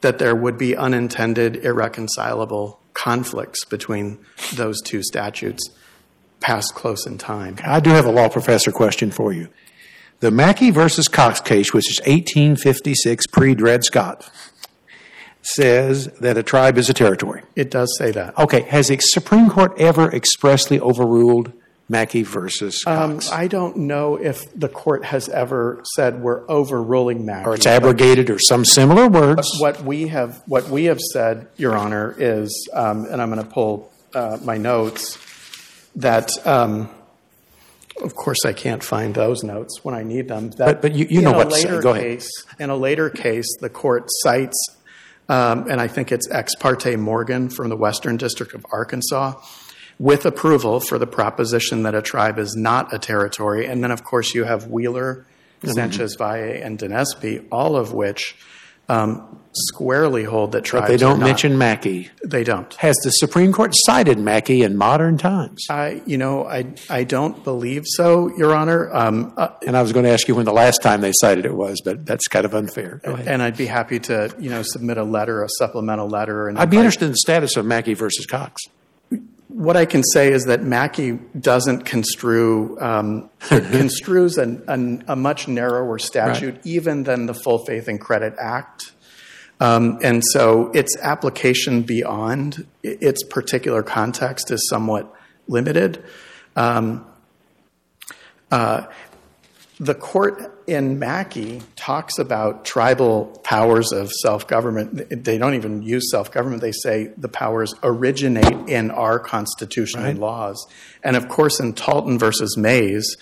that 0.00 0.18
there 0.18 0.34
would 0.34 0.56
be 0.56 0.76
unintended, 0.76 1.56
irreconcilable 1.56 2.80
conflicts 2.98 3.64
between 3.64 4.18
those 4.54 4.80
two 4.82 5.02
statutes 5.02 5.70
passed 6.40 6.74
close 6.74 7.06
in 7.06 7.16
time. 7.16 7.56
I 7.64 7.80
do 7.80 7.90
have 7.90 8.06
a 8.06 8.10
law 8.10 8.28
professor 8.28 8.72
question 8.72 9.10
for 9.10 9.32
you. 9.32 9.48
The 10.20 10.32
Mackey 10.32 10.70
versus 10.70 11.06
Coxe 11.06 11.40
case, 11.40 11.72
which 11.72 11.88
is 11.88 12.00
1856 12.00 13.26
pre 13.28 13.54
Dred 13.54 13.84
Scott, 13.84 14.28
says 15.42 16.06
that 16.20 16.36
a 16.36 16.42
tribe 16.42 16.76
is 16.76 16.90
a 16.90 16.94
territory. 16.94 17.42
It 17.54 17.70
does 17.70 17.96
say 17.96 18.10
that. 18.10 18.36
Okay, 18.36 18.62
has 18.62 18.88
the 18.88 18.98
Supreme 19.00 19.48
Court 19.48 19.72
ever 19.78 20.12
expressly 20.12 20.80
overruled 20.80 21.52
Mackey 21.88 22.22
versus 22.22 22.82
Um, 22.86 23.20
I 23.32 23.48
don't 23.48 23.76
know 23.78 24.16
if 24.16 24.52
the 24.54 24.68
court 24.68 25.04
has 25.06 25.28
ever 25.30 25.80
said 25.96 26.20
we're 26.22 26.42
overruling 26.50 27.24
Mackey. 27.24 27.48
or 27.48 27.54
it's 27.54 27.66
abrogated 27.66 28.28
or 28.30 28.38
some 28.38 28.64
similar 28.64 29.08
words? 29.08 29.48
What 29.58 29.82
we 29.82 30.08
have, 30.08 30.42
what 30.46 30.68
we 30.68 30.84
have 30.84 31.00
said, 31.00 31.48
Your 31.56 31.74
Honor, 31.76 32.14
is, 32.18 32.68
um, 32.74 33.06
and 33.06 33.22
I'm 33.22 33.30
going 33.32 33.42
to 33.44 33.50
pull 33.50 33.90
uh, 34.14 34.38
my 34.44 34.56
notes, 34.58 35.18
that, 35.96 36.30
um, 36.46 36.88
of 38.02 38.14
course, 38.14 38.44
I 38.44 38.52
can't 38.52 38.82
find 38.84 39.14
those 39.14 39.42
notes 39.42 39.80
when 39.82 39.94
I 39.94 40.02
need 40.02 40.28
them. 40.28 40.50
That 40.50 40.66
But- 40.66 40.82
but 40.82 40.94
you- 40.94 41.06
you 41.10 41.20
know 41.22 41.32
what 41.32 41.50
later 41.50 41.80
Go 41.80 41.90
ahead. 41.92 42.02
Case, 42.04 42.30
in 42.58 42.70
a 42.70 42.76
later 42.76 43.10
case, 43.10 43.46
the 43.60 43.68
court 43.68 44.04
cites, 44.22 44.56
um, 45.28 45.66
and 45.70 45.80
I 45.80 45.88
think 45.88 46.12
it's 46.12 46.28
Ex 46.30 46.54
parte 46.54 46.96
Morgan 46.96 47.48
from 47.50 47.68
the 47.70 47.76
Western 47.76 48.16
District 48.16 48.54
of 48.54 48.64
Arkansas, 48.72 49.34
with 49.98 50.24
approval 50.26 50.80
for 50.80 50.98
the 50.98 51.06
proposition 51.06 51.82
that 51.82 51.94
a 51.94 52.02
tribe 52.02 52.38
is 52.38 52.54
not 52.56 52.92
a 52.94 52.98
territory. 52.98 53.66
And 53.66 53.82
then, 53.82 53.90
of 53.90 54.04
course, 54.04 54.34
you 54.34 54.44
have 54.44 54.66
Wheeler, 54.68 55.26
Mm-hmm. 55.60 55.72
Sanchez 55.72 56.14
Valle, 56.16 56.62
and 56.62 56.78
Denezpi, 56.78 57.44
all 57.50 57.74
of 57.76 57.92
which 57.92 58.36
um, 58.88 59.40
squarely 59.52 60.22
hold 60.22 60.52
that 60.52 60.62
tribes 60.62 60.84
But 60.84 60.88
they 60.92 60.96
don't 60.96 61.18
not- 61.18 61.26
mention 61.26 61.58
Mackey. 61.58 62.10
They 62.24 62.44
don't. 62.44 62.72
Has 62.74 62.94
the 63.02 63.10
Supreme 63.10 63.52
Court 63.52 63.72
cited 63.74 64.20
Mackey 64.20 64.62
in 64.62 64.76
modern 64.76 65.18
times? 65.18 65.66
I, 65.68 66.00
you 66.06 66.16
know, 66.16 66.46
I, 66.46 66.66
I 66.88 67.02
don't 67.02 67.42
believe 67.42 67.82
so, 67.86 68.30
Your 68.36 68.54
Honor. 68.54 68.88
Um, 68.94 69.34
uh, 69.36 69.48
And 69.66 69.76
I 69.76 69.82
was 69.82 69.92
going 69.92 70.04
to 70.04 70.12
ask 70.12 70.28
you 70.28 70.36
when 70.36 70.44
the 70.44 70.52
last 70.52 70.80
time 70.80 71.00
they 71.00 71.10
cited 71.12 71.44
it 71.44 71.54
was, 71.54 71.80
but 71.84 72.06
that's 72.06 72.28
kind 72.28 72.44
of 72.46 72.54
unfair. 72.54 73.00
Go 73.04 73.14
ahead. 73.14 73.26
and 73.26 73.42
I'd 73.42 73.56
be 73.56 73.66
happy 73.66 73.98
to, 73.98 74.32
you 74.38 74.50
know, 74.50 74.62
submit 74.62 74.96
a 74.96 75.02
letter, 75.02 75.42
a 75.42 75.48
supplemental 75.58 76.08
letter. 76.08 76.46
And 76.46 76.56
I'd 76.56 76.70
be 76.70 76.76
interested 76.76 77.06
in 77.06 77.10
the 77.10 77.16
status 77.18 77.56
of 77.56 77.66
Mackey 77.66 77.94
versus 77.94 78.26
Coxe. 78.26 78.62
What 79.48 79.76
I 79.76 79.86
can 79.86 80.02
say 80.04 80.30
is 80.30 80.44
that 80.44 80.62
Mackey 80.62 81.12
doesn't 81.38 81.86
construe, 81.86 82.78
um, 82.80 83.30
construes 83.40 84.36
an, 84.36 84.62
an, 84.68 85.04
a 85.08 85.16
much 85.16 85.48
narrower 85.48 85.98
statute 85.98 86.60
even 86.64 87.04
than 87.04 87.26
the 87.26 87.34
Full 87.34 87.58
Faith 87.58 87.88
and 87.88 88.00
Credit 88.00 88.34
Act. 88.38 88.92
Um, 89.60 89.98
and 90.02 90.22
so 90.32 90.70
its 90.72 90.96
application 91.00 91.82
beyond 91.82 92.66
its 92.82 93.24
particular 93.24 93.82
context 93.82 94.50
is 94.50 94.68
somewhat 94.68 95.12
limited. 95.48 96.04
Um, 96.54 97.06
uh, 98.50 98.86
the 99.80 99.94
court 99.94 100.57
in 100.68 100.98
Mackey 100.98 101.62
talks 101.76 102.18
about 102.18 102.64
tribal 102.64 103.40
powers 103.42 103.90
of 103.92 104.12
self 104.12 104.46
government. 104.46 105.24
They 105.24 105.38
don't 105.38 105.54
even 105.54 105.82
use 105.82 106.10
self 106.10 106.30
government, 106.30 106.60
they 106.60 106.72
say 106.72 107.10
the 107.16 107.28
powers 107.28 107.74
originate 107.82 108.68
in 108.68 108.90
our 108.90 109.18
Constitution 109.18 110.04
and 110.04 110.18
laws. 110.18 110.66
And 111.02 111.16
of 111.16 111.28
course, 111.28 111.58
in 111.58 111.72
Talton 111.72 112.18
versus 112.18 112.56
Mayes, 112.56 113.16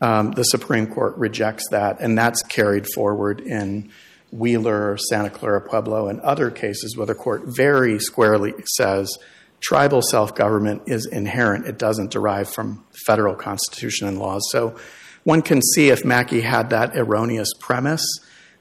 um, 0.00 0.32
the 0.32 0.42
Supreme 0.44 0.86
Court 0.86 1.16
rejects 1.16 1.68
that, 1.70 2.00
and 2.00 2.18
that's 2.18 2.42
carried 2.42 2.86
forward 2.94 3.40
in 3.40 3.90
Wheeler, 4.30 4.96
Santa 4.98 5.30
Clara 5.30 5.60
Pueblo, 5.60 6.08
and 6.08 6.20
other 6.20 6.50
cases 6.50 6.96
where 6.96 7.06
the 7.06 7.14
court 7.14 7.42
very 7.46 7.98
squarely 7.98 8.52
says 8.76 9.16
tribal 9.60 10.02
self 10.02 10.34
government 10.34 10.82
is 10.86 11.06
inherent. 11.06 11.66
It 11.66 11.78
doesn't 11.78 12.10
derive 12.10 12.50
from 12.50 12.84
federal 13.06 13.34
constitution 13.34 14.08
and 14.08 14.18
laws. 14.18 14.42
So 14.50 14.76
one 15.24 15.42
can 15.42 15.62
see 15.62 15.88
if 15.90 16.04
Mackey 16.04 16.40
had 16.40 16.70
that 16.70 16.96
erroneous 16.96 17.52
premise 17.58 18.04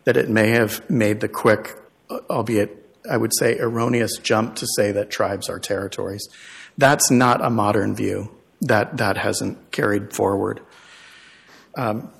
that 0.03 0.17
it 0.17 0.29
may 0.29 0.49
have 0.49 0.87
made 0.89 1.19
the 1.19 1.27
quick, 1.27 1.75
albeit 2.29 2.77
I 3.09 3.17
would 3.17 3.31
say 3.37 3.57
erroneous 3.57 4.17
jump 4.17 4.55
to 4.57 4.67
say 4.75 4.91
that 4.91 5.09
tribes 5.09 5.49
are 5.49 5.59
territories. 5.59 6.27
That's 6.77 7.09
not 7.09 7.43
a 7.43 7.49
modern 7.49 7.95
view. 7.95 8.35
That 8.61 8.97
that 8.97 9.17
hasn't 9.17 9.71
carried 9.71 10.13
forward. 10.13 10.61
Um, 11.75 12.11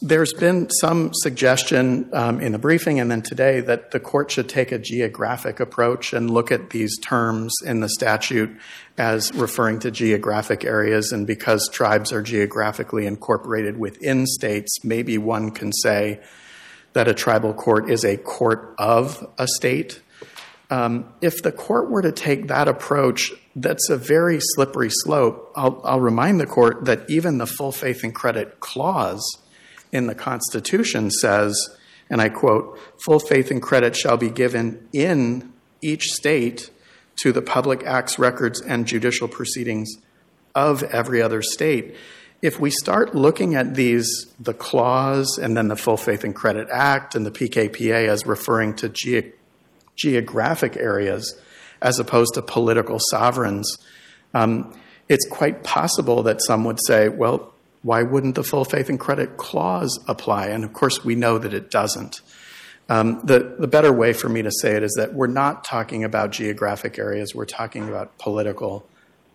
There's 0.00 0.32
been 0.32 0.70
some 0.70 1.10
suggestion 1.12 2.08
um, 2.12 2.40
in 2.40 2.52
the 2.52 2.58
briefing 2.58 3.00
and 3.00 3.10
then 3.10 3.20
today 3.20 3.60
that 3.62 3.90
the 3.90 3.98
court 3.98 4.30
should 4.30 4.48
take 4.48 4.70
a 4.70 4.78
geographic 4.78 5.58
approach 5.58 6.12
and 6.12 6.30
look 6.30 6.52
at 6.52 6.70
these 6.70 6.96
terms 7.00 7.52
in 7.66 7.80
the 7.80 7.88
statute 7.88 8.56
as 8.96 9.34
referring 9.34 9.80
to 9.80 9.90
geographic 9.90 10.64
areas. 10.64 11.10
And 11.10 11.26
because 11.26 11.68
tribes 11.68 12.12
are 12.12 12.22
geographically 12.22 13.06
incorporated 13.06 13.76
within 13.76 14.24
states, 14.26 14.84
maybe 14.84 15.18
one 15.18 15.50
can 15.50 15.72
say 15.72 16.20
that 16.92 17.08
a 17.08 17.14
tribal 17.14 17.52
court 17.52 17.90
is 17.90 18.04
a 18.04 18.16
court 18.16 18.76
of 18.78 19.26
a 19.36 19.48
state. 19.48 20.00
Um, 20.70 21.12
if 21.20 21.42
the 21.42 21.50
court 21.50 21.90
were 21.90 22.02
to 22.02 22.12
take 22.12 22.46
that 22.48 22.68
approach, 22.68 23.32
that's 23.56 23.90
a 23.90 23.96
very 23.96 24.38
slippery 24.40 24.90
slope. 24.90 25.52
I'll, 25.56 25.80
I'll 25.82 26.00
remind 26.00 26.38
the 26.38 26.46
court 26.46 26.84
that 26.84 27.10
even 27.10 27.38
the 27.38 27.46
full 27.46 27.72
faith 27.72 28.04
and 28.04 28.14
credit 28.14 28.60
clause 28.60 29.24
in 29.92 30.06
the 30.06 30.14
Constitution 30.14 31.10
says, 31.10 31.76
and 32.10 32.20
I 32.20 32.28
quote, 32.28 32.78
full 33.04 33.18
faith 33.18 33.50
and 33.50 33.62
credit 33.62 33.96
shall 33.96 34.16
be 34.16 34.30
given 34.30 34.88
in 34.92 35.52
each 35.82 36.04
state 36.04 36.70
to 37.22 37.32
the 37.32 37.42
public 37.42 37.84
acts, 37.84 38.18
records, 38.18 38.60
and 38.60 38.86
judicial 38.86 39.28
proceedings 39.28 39.92
of 40.54 40.82
every 40.84 41.20
other 41.20 41.42
state. 41.42 41.94
If 42.40 42.60
we 42.60 42.70
start 42.70 43.14
looking 43.14 43.56
at 43.56 43.74
these, 43.74 44.26
the 44.38 44.54
clause 44.54 45.38
and 45.38 45.56
then 45.56 45.68
the 45.68 45.76
Full 45.76 45.96
Faith 45.96 46.22
and 46.22 46.34
Credit 46.34 46.68
Act 46.70 47.14
and 47.14 47.26
the 47.26 47.30
PKPA 47.30 48.08
as 48.08 48.26
referring 48.26 48.74
to 48.76 48.88
ge- 48.88 49.32
geographic 49.96 50.76
areas 50.76 51.40
as 51.82 51.98
opposed 51.98 52.34
to 52.34 52.42
political 52.42 52.98
sovereigns, 53.10 53.78
um, 54.34 54.72
it's 55.08 55.26
quite 55.28 55.64
possible 55.64 56.22
that 56.24 56.42
some 56.42 56.64
would 56.64 56.78
say, 56.86 57.08
well, 57.08 57.52
why 57.82 58.02
wouldn't 58.02 58.34
the 58.34 58.44
full 58.44 58.64
faith 58.64 58.88
and 58.88 58.98
credit 58.98 59.36
clause 59.36 59.98
apply? 60.08 60.46
And 60.48 60.64
of 60.64 60.72
course, 60.72 61.04
we 61.04 61.14
know 61.14 61.38
that 61.38 61.54
it 61.54 61.70
doesn't. 61.70 62.20
Um, 62.88 63.20
the, 63.22 63.56
the 63.58 63.68
better 63.68 63.92
way 63.92 64.12
for 64.12 64.28
me 64.28 64.42
to 64.42 64.50
say 64.50 64.74
it 64.74 64.82
is 64.82 64.94
that 64.96 65.12
we're 65.12 65.26
not 65.26 65.64
talking 65.64 66.04
about 66.04 66.30
geographic 66.30 66.98
areas, 66.98 67.34
we're 67.34 67.44
talking 67.44 67.86
about 67.88 68.18
political 68.18 68.88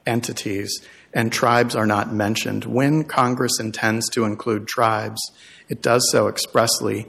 entities, 0.06 0.82
and 1.14 1.32
tribes 1.32 1.76
are 1.76 1.86
not 1.86 2.12
mentioned. 2.12 2.66
When 2.66 3.04
Congress 3.04 3.60
intends 3.60 4.10
to 4.10 4.26
include 4.26 4.68
tribes, 4.68 5.22
it 5.70 5.82
does 5.82 6.10
so 6.12 6.28
expressly. 6.28 7.08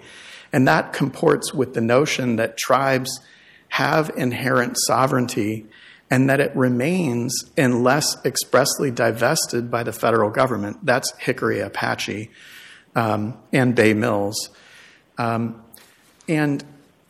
And 0.52 0.68
that 0.68 0.92
comports 0.92 1.54
with 1.54 1.74
the 1.74 1.80
notion 1.80 2.36
that 2.36 2.58
tribes 2.58 3.20
have 3.70 4.10
inherent 4.16 4.76
sovereignty 4.86 5.66
and 6.14 6.30
that 6.30 6.38
it 6.38 6.54
remains 6.54 7.34
unless 7.58 8.24
expressly 8.24 8.88
divested 8.92 9.68
by 9.68 9.82
the 9.82 9.92
federal 9.92 10.30
government. 10.30 10.78
That's 10.86 11.10
Jicarilla 11.14 11.66
Apache 11.66 12.30
um, 12.94 13.36
and 13.52 13.74
Bay 13.74 13.94
Mills. 13.94 14.50
Um, 15.18 15.60
and 16.28 16.62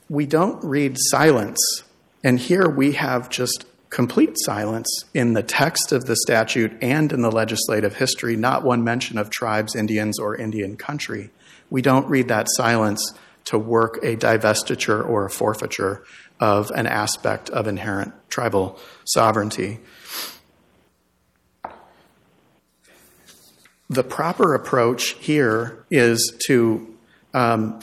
we 0.08 0.24
don't 0.24 0.64
read 0.64 0.96
silence. 1.10 1.82
And 2.22 2.38
here 2.38 2.66
we 2.66 2.92
have 2.92 3.28
just 3.28 3.66
complete 3.90 4.36
silence 4.36 4.88
in 5.12 5.34
the 5.34 5.42
text 5.42 5.92
of 5.92 6.06
the 6.06 6.16
statute 6.16 6.72
and 6.80 7.12
in 7.12 7.20
the 7.20 7.30
legislative 7.30 7.96
history, 7.96 8.36
not 8.36 8.64
one 8.64 8.82
mention 8.84 9.18
of 9.18 9.28
tribes, 9.28 9.76
Indians, 9.76 10.18
or 10.18 10.34
Indian 10.34 10.78
country. 10.78 11.28
We 11.68 11.82
don't 11.82 12.08
read 12.08 12.28
that 12.28 12.46
silence 12.48 13.12
to 13.44 13.58
work 13.58 13.98
a 14.02 14.16
divestiture 14.16 15.06
or 15.06 15.26
a 15.26 15.30
forfeiture 15.30 16.04
of 16.40 16.70
an 16.70 16.86
aspect 16.86 17.50
of 17.50 17.66
inherent 17.66 18.12
tribal 18.28 18.78
sovereignty. 19.04 19.80
The 23.88 24.02
proper 24.02 24.54
approach 24.54 25.10
here 25.20 25.84
is 25.90 26.34
to 26.46 26.94
um, 27.32 27.80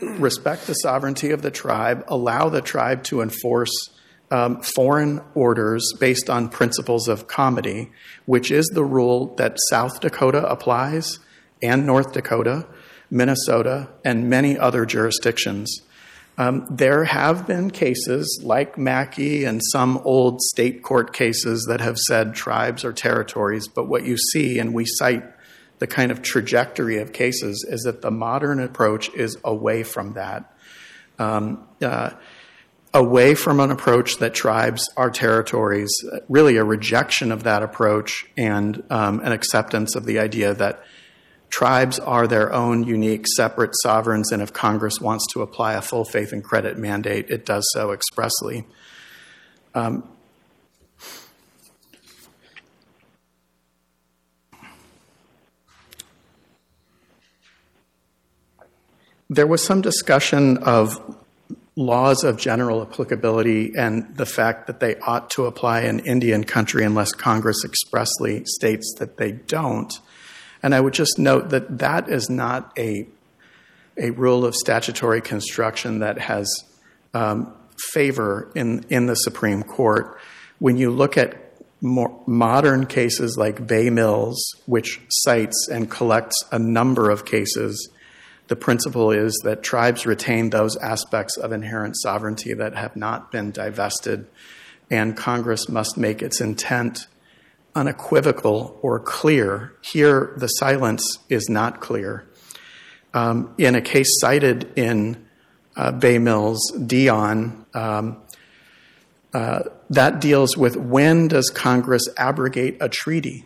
respect 0.00 0.66
the 0.66 0.74
sovereignty 0.74 1.30
of 1.30 1.42
the 1.42 1.50
tribe, 1.50 2.04
allow 2.08 2.48
the 2.48 2.60
tribe 2.60 3.02
to 3.04 3.20
enforce 3.20 3.70
um, 4.30 4.60
foreign 4.62 5.20
orders 5.34 5.92
based 6.00 6.28
on 6.28 6.48
principles 6.48 7.08
of 7.08 7.26
comity, 7.26 7.90
which 8.24 8.50
is 8.50 8.66
the 8.66 8.84
rule 8.84 9.34
that 9.36 9.56
South 9.68 10.00
Dakota 10.00 10.46
applies, 10.48 11.18
and 11.62 11.86
North 11.86 12.12
Dakota, 12.12 12.66
Minnesota, 13.10 13.88
and 14.04 14.28
many 14.28 14.58
other 14.58 14.84
jurisdictions. 14.84 15.80
Um, 16.38 16.66
there 16.70 17.04
have 17.04 17.46
been 17.46 17.70
cases 17.70 18.40
like 18.42 18.76
Mackey 18.76 19.44
and 19.44 19.62
some 19.72 19.98
old 20.04 20.42
state 20.42 20.82
court 20.82 21.14
cases 21.14 21.66
that 21.68 21.80
have 21.80 21.96
said 21.96 22.34
tribes 22.34 22.84
are 22.84 22.92
territories, 22.92 23.68
but 23.68 23.88
what 23.88 24.04
you 24.04 24.18
see, 24.18 24.58
and 24.58 24.74
we 24.74 24.84
cite 24.86 25.24
the 25.78 25.86
kind 25.86 26.12
of 26.12 26.20
trajectory 26.22 26.98
of 26.98 27.12
cases, 27.12 27.64
is 27.68 27.82
that 27.82 28.02
the 28.02 28.10
modern 28.10 28.60
approach 28.60 29.08
is 29.14 29.38
away 29.44 29.82
from 29.82 30.12
that. 30.12 30.54
Um, 31.18 31.66
uh, 31.80 32.10
away 32.92 33.34
from 33.34 33.60
an 33.60 33.70
approach 33.70 34.18
that 34.18 34.34
tribes 34.34 34.88
are 34.96 35.10
territories, 35.10 35.90
really 36.28 36.56
a 36.56 36.64
rejection 36.64 37.30
of 37.30 37.44
that 37.44 37.62
approach 37.62 38.26
and 38.36 38.82
um, 38.90 39.20
an 39.20 39.32
acceptance 39.32 39.94
of 39.94 40.04
the 40.04 40.18
idea 40.18 40.54
that 40.54 40.82
Tribes 41.48 41.98
are 41.98 42.26
their 42.26 42.52
own 42.52 42.84
unique, 42.84 43.26
separate 43.36 43.72
sovereigns, 43.82 44.32
and 44.32 44.42
if 44.42 44.52
Congress 44.52 45.00
wants 45.00 45.26
to 45.32 45.42
apply 45.42 45.74
a 45.74 45.82
full 45.82 46.04
faith 46.04 46.32
and 46.32 46.42
credit 46.42 46.76
mandate, 46.76 47.30
it 47.30 47.46
does 47.46 47.66
so 47.72 47.92
expressly. 47.92 48.66
Um, 49.74 50.08
there 59.28 59.46
was 59.46 59.64
some 59.64 59.80
discussion 59.80 60.58
of 60.58 61.16
laws 61.74 62.24
of 62.24 62.38
general 62.38 62.80
applicability 62.80 63.72
and 63.76 64.16
the 64.16 64.24
fact 64.24 64.66
that 64.66 64.80
they 64.80 64.96
ought 65.00 65.28
to 65.28 65.44
apply 65.44 65.82
in 65.82 65.98
Indian 66.00 66.42
country 66.42 66.84
unless 66.84 67.12
Congress 67.12 67.64
expressly 67.64 68.42
states 68.46 68.94
that 68.98 69.18
they 69.18 69.32
don't. 69.32 70.00
And 70.66 70.74
I 70.74 70.80
would 70.80 70.94
just 70.94 71.16
note 71.16 71.50
that 71.50 71.78
that 71.78 72.08
is 72.08 72.28
not 72.28 72.76
a, 72.76 73.06
a 73.96 74.10
rule 74.10 74.44
of 74.44 74.56
statutory 74.56 75.20
construction 75.20 76.00
that 76.00 76.18
has 76.18 76.52
um, 77.14 77.54
favor 77.92 78.50
in, 78.56 78.84
in 78.88 79.06
the 79.06 79.14
Supreme 79.14 79.62
Court. 79.62 80.18
When 80.58 80.76
you 80.76 80.90
look 80.90 81.16
at 81.16 81.36
more 81.80 82.20
modern 82.26 82.86
cases 82.86 83.36
like 83.38 83.64
Bay 83.64 83.90
Mills, 83.90 84.56
which 84.66 85.00
cites 85.08 85.68
and 85.70 85.88
collects 85.88 86.34
a 86.50 86.58
number 86.58 87.10
of 87.10 87.24
cases, 87.24 87.88
the 88.48 88.56
principle 88.56 89.12
is 89.12 89.40
that 89.44 89.62
tribes 89.62 90.04
retain 90.04 90.50
those 90.50 90.76
aspects 90.78 91.36
of 91.36 91.52
inherent 91.52 91.94
sovereignty 91.96 92.54
that 92.54 92.74
have 92.74 92.96
not 92.96 93.30
been 93.30 93.52
divested, 93.52 94.26
and 94.90 95.16
Congress 95.16 95.68
must 95.68 95.96
make 95.96 96.22
its 96.22 96.40
intent 96.40 97.06
unequivocal 97.76 98.78
or 98.82 98.98
clear. 98.98 99.74
Here, 99.82 100.34
the 100.36 100.48
silence 100.48 101.18
is 101.28 101.48
not 101.48 101.80
clear. 101.80 102.26
Um, 103.14 103.54
in 103.58 103.74
a 103.74 103.80
case 103.80 104.18
cited 104.20 104.72
in 104.76 105.26
uh, 105.76 105.92
Bay 105.92 106.18
Mills, 106.18 106.72
Dion, 106.72 107.66
um, 107.74 108.22
uh, 109.32 109.60
that 109.90 110.20
deals 110.20 110.56
with 110.56 110.76
when 110.76 111.28
does 111.28 111.50
Congress 111.50 112.08
abrogate 112.16 112.78
a 112.80 112.88
treaty? 112.88 113.44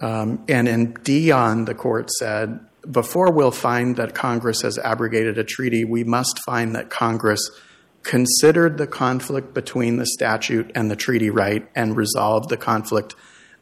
Um, 0.00 0.44
and 0.48 0.68
in 0.68 0.92
Dion, 0.92 1.64
the 1.64 1.74
court 1.74 2.10
said, 2.10 2.60
before 2.90 3.32
we'll 3.32 3.50
find 3.50 3.96
that 3.96 4.14
Congress 4.14 4.62
has 4.62 4.78
abrogated 4.78 5.38
a 5.38 5.44
treaty, 5.44 5.84
we 5.84 6.04
must 6.04 6.38
find 6.44 6.74
that 6.74 6.90
Congress 6.90 7.50
considered 8.02 8.78
the 8.78 8.86
conflict 8.86 9.52
between 9.52 9.96
the 9.96 10.06
statute 10.06 10.70
and 10.74 10.90
the 10.90 10.96
treaty 10.96 11.30
right 11.30 11.68
and 11.74 11.96
resolved 11.96 12.48
the 12.48 12.56
conflict 12.56 13.14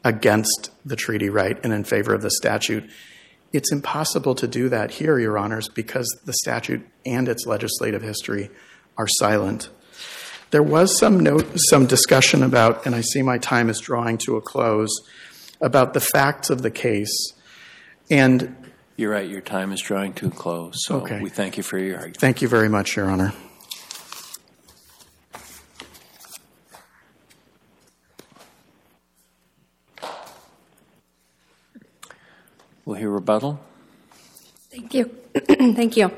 against 0.09 0.71
the 0.87 0.97
treaty 0.97 1.29
right 1.29 1.59
and 1.63 1.73
in 1.73 1.85
favor 1.85 2.15
of 2.15 2.23
the 2.23 2.31
statute. 2.31 2.89
It's 3.53 3.71
impossible 3.71 4.35
to 4.37 4.49
do 4.49 4.71
that 4.71 4.93
here, 4.93 5.19
Your 5.19 5.37
Honors, 5.37 5.69
because 5.69 6.09
the 6.25 6.33
statute 6.33 6.87
and 7.05 7.29
its 7.29 7.47
legislative 7.47 8.03
history 8.03 8.51
are 8.97 9.07
silent. 9.07 9.69
There 10.51 10.63
was 10.63 10.99
some 10.99 11.21
note, 11.21 11.47
some 11.69 11.87
discussion 11.87 12.43
about, 12.43 12.87
and 12.87 12.95
I 12.95 13.03
see 13.03 13.21
my 13.21 13.37
time 13.37 13.69
is 13.69 13.81
drawing 13.81 14.17
to 14.25 14.37
a 14.37 14.41
close, 14.41 14.91
about 15.61 15.93
the 15.93 16.01
facts 16.01 16.49
of 16.49 16.63
the 16.63 16.71
case. 16.71 17.35
And 18.11 18.57
you're 18.97 19.13
right, 19.13 19.29
your 19.29 19.43
time 19.43 19.73
is 19.73 19.83
drawing 19.83 20.15
to 20.15 20.29
a 20.29 20.31
close. 20.31 20.75
So 20.87 21.03
okay. 21.03 21.21
we 21.21 21.29
thank 21.29 21.59
you 21.59 21.63
for 21.63 21.79
your 21.79 21.97
argument. 21.97 22.17
Thank 22.17 22.41
you 22.41 22.49
very 22.49 22.71
much, 22.71 22.97
Your 22.97 23.11
Honor. 23.11 23.35
We'll 32.89 32.97
hear 32.97 33.11
rebuttal. 33.11 33.61
Thank 34.71 34.95
you. 34.95 35.15
Thank 35.35 35.99
you. 35.99 36.11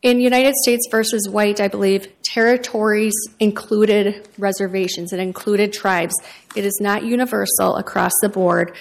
In 0.00 0.20
United 0.20 0.54
States 0.62 0.86
versus 0.88 1.28
White, 1.28 1.60
I 1.60 1.66
believe 1.66 2.06
territories 2.22 3.12
included 3.40 4.28
reservations, 4.38 5.12
it 5.12 5.18
included 5.18 5.72
tribes. 5.72 6.14
It 6.54 6.64
is 6.64 6.78
not 6.80 7.02
universal 7.02 7.74
across 7.74 8.12
the 8.22 8.28
board 8.28 8.76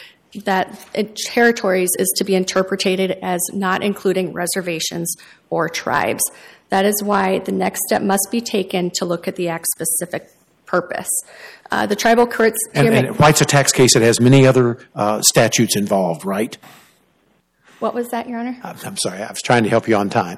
that 0.46 0.80
it- 0.94 1.16
territories 1.16 1.90
is 1.98 2.14
to 2.18 2.24
be 2.24 2.36
interpreted 2.36 3.18
as 3.24 3.42
not 3.52 3.82
including 3.82 4.32
reservations 4.32 5.16
or 5.50 5.70
tribes. 5.70 6.22
That 6.70 6.86
is 6.86 7.02
why 7.02 7.40
the 7.40 7.52
next 7.52 7.82
step 7.88 8.04
must 8.04 8.28
be 8.30 8.42
taken 8.42 8.92
to 8.98 9.06
look 9.06 9.28
at 9.28 9.38
the 9.38 9.50
act's 9.50 9.72
specific 9.76 10.30
purpose. 10.68 11.10
Uh, 11.74 11.86
The 11.88 11.96
tribal 11.96 12.28
courts 12.28 12.58
And, 12.76 12.88
and 12.90 13.08
White's 13.20 13.42
a 13.42 13.46
tax 13.46 13.72
case 13.72 13.94
that 13.96 14.04
has 14.04 14.20
many 14.20 14.46
other 14.46 14.78
uh, 14.96 15.22
statutes 15.22 15.76
involved, 15.76 16.24
right? 16.24 16.56
What 17.80 17.94
was 17.94 18.10
that, 18.10 18.30
Your 18.30 18.40
Honor? 18.40 18.58
I'm 18.64 18.78
I'm 18.86 18.98
sorry, 18.98 19.22
I 19.24 19.30
was 19.30 19.42
trying 19.42 19.64
to 19.64 19.70
help 19.70 19.88
you 19.88 19.96
on 19.96 20.10
time. 20.10 20.38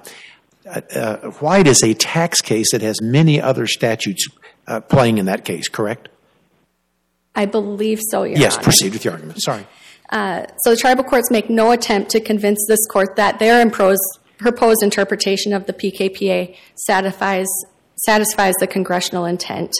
Uh, 0.65 0.81
uh, 0.95 1.17
White 1.45 1.67
is 1.67 1.83
a 1.83 1.93
tax 1.93 2.41
case 2.41 2.71
that 2.71 2.81
has 2.81 3.01
many 3.01 3.39
other 3.41 3.67
statutes 3.67 4.27
uh, 4.67 4.79
playing 4.79 5.17
in 5.17 5.25
that 5.25 5.45
case, 5.45 5.67
correct? 5.67 6.09
I 7.35 7.45
believe 7.45 7.99
so, 8.11 8.23
Your 8.23 8.37
Yes, 8.37 8.55
Honor. 8.55 8.61
Yes, 8.61 8.63
proceed 8.63 8.93
with 8.93 9.03
your 9.05 9.13
argument. 9.13 9.41
Sorry. 9.41 9.67
Uh, 10.09 10.45
So 10.63 10.69
the 10.71 10.77
tribal 10.77 11.03
courts 11.03 11.29
make 11.29 11.49
no 11.49 11.71
attempt 11.71 12.09
to 12.11 12.19
convince 12.21 12.59
this 12.67 12.83
court 12.87 13.15
that 13.17 13.39
their 13.39 13.63
impros- 13.65 14.07
proposed 14.37 14.81
interpretation 14.81 15.51
of 15.53 15.65
the 15.65 15.73
PKPA 15.73 16.55
satisfies, 16.75 17.47
satisfies 18.09 18.53
the 18.59 18.67
congressional 18.67 19.25
intent. 19.25 19.71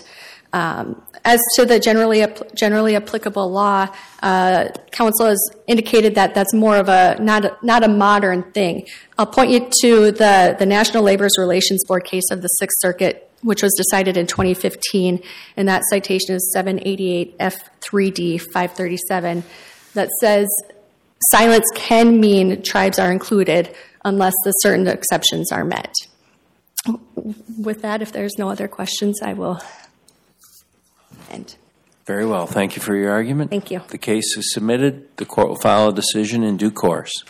Um, 0.53 1.01
As 1.27 1.39
to 1.55 1.65
the 1.65 1.79
generally, 1.79 2.23
generally 2.53 2.95
applicable 2.95 3.51
law, 3.51 3.87
uh, 4.21 4.69
counsel 4.91 5.25
has 5.25 5.39
indicated 5.65 6.13
that 6.15 6.35
that's 6.35 6.53
more 6.53 6.77
of 6.77 6.87
a, 6.87 7.17
not, 7.19 7.45
a- 7.45 7.57
not 7.63 7.83
a 7.83 7.87
modern 7.87 8.43
thing. 8.51 8.85
I'll 9.17 9.25
point 9.25 9.49
you 9.49 9.67
to 9.81 10.11
the, 10.11 10.55
the 10.57 10.67
National 10.67 11.03
Labor 11.03 11.27
Relations 11.39 11.83
Board 11.87 12.05
case 12.05 12.25
of 12.29 12.43
the 12.43 12.47
Sixth 12.47 12.77
Circuit, 12.79 13.27
which 13.41 13.63
was 13.63 13.73
decided 13.75 14.17
in 14.17 14.27
2015, 14.27 15.19
and 15.57 15.67
that 15.67 15.81
citation 15.89 16.35
is 16.35 16.53
788 16.53 17.39
F3D 17.39 18.39
537, 18.39 19.43
that 19.95 20.09
says 20.21 20.47
silence 21.31 21.65
can 21.73 22.19
mean 22.19 22.61
tribes 22.61 22.99
are 22.99 23.11
included 23.11 23.75
unless 24.03 24.33
the 24.43 24.51
certain 24.51 24.87
exceptions 24.87 25.51
are 25.51 25.65
met. 25.65 25.95
With 27.57 27.81
that, 27.81 28.03
if 28.03 28.11
there's 28.11 28.37
no 28.37 28.49
other 28.49 28.67
questions, 28.67 29.19
I 29.23 29.33
will 29.33 29.59
end. 31.31 31.55
Very 32.05 32.25
well. 32.25 32.45
Thank 32.45 32.75
you 32.75 32.81
for 32.81 32.95
your 32.95 33.11
argument. 33.11 33.49
Thank 33.49 33.71
you. 33.71 33.81
The 33.89 33.97
case 33.97 34.37
is 34.37 34.53
submitted. 34.53 35.17
The 35.17 35.25
court 35.25 35.47
will 35.49 35.55
file 35.55 35.89
a 35.89 35.93
decision 35.93 36.43
in 36.43 36.57
due 36.57 36.71
course. 36.71 37.23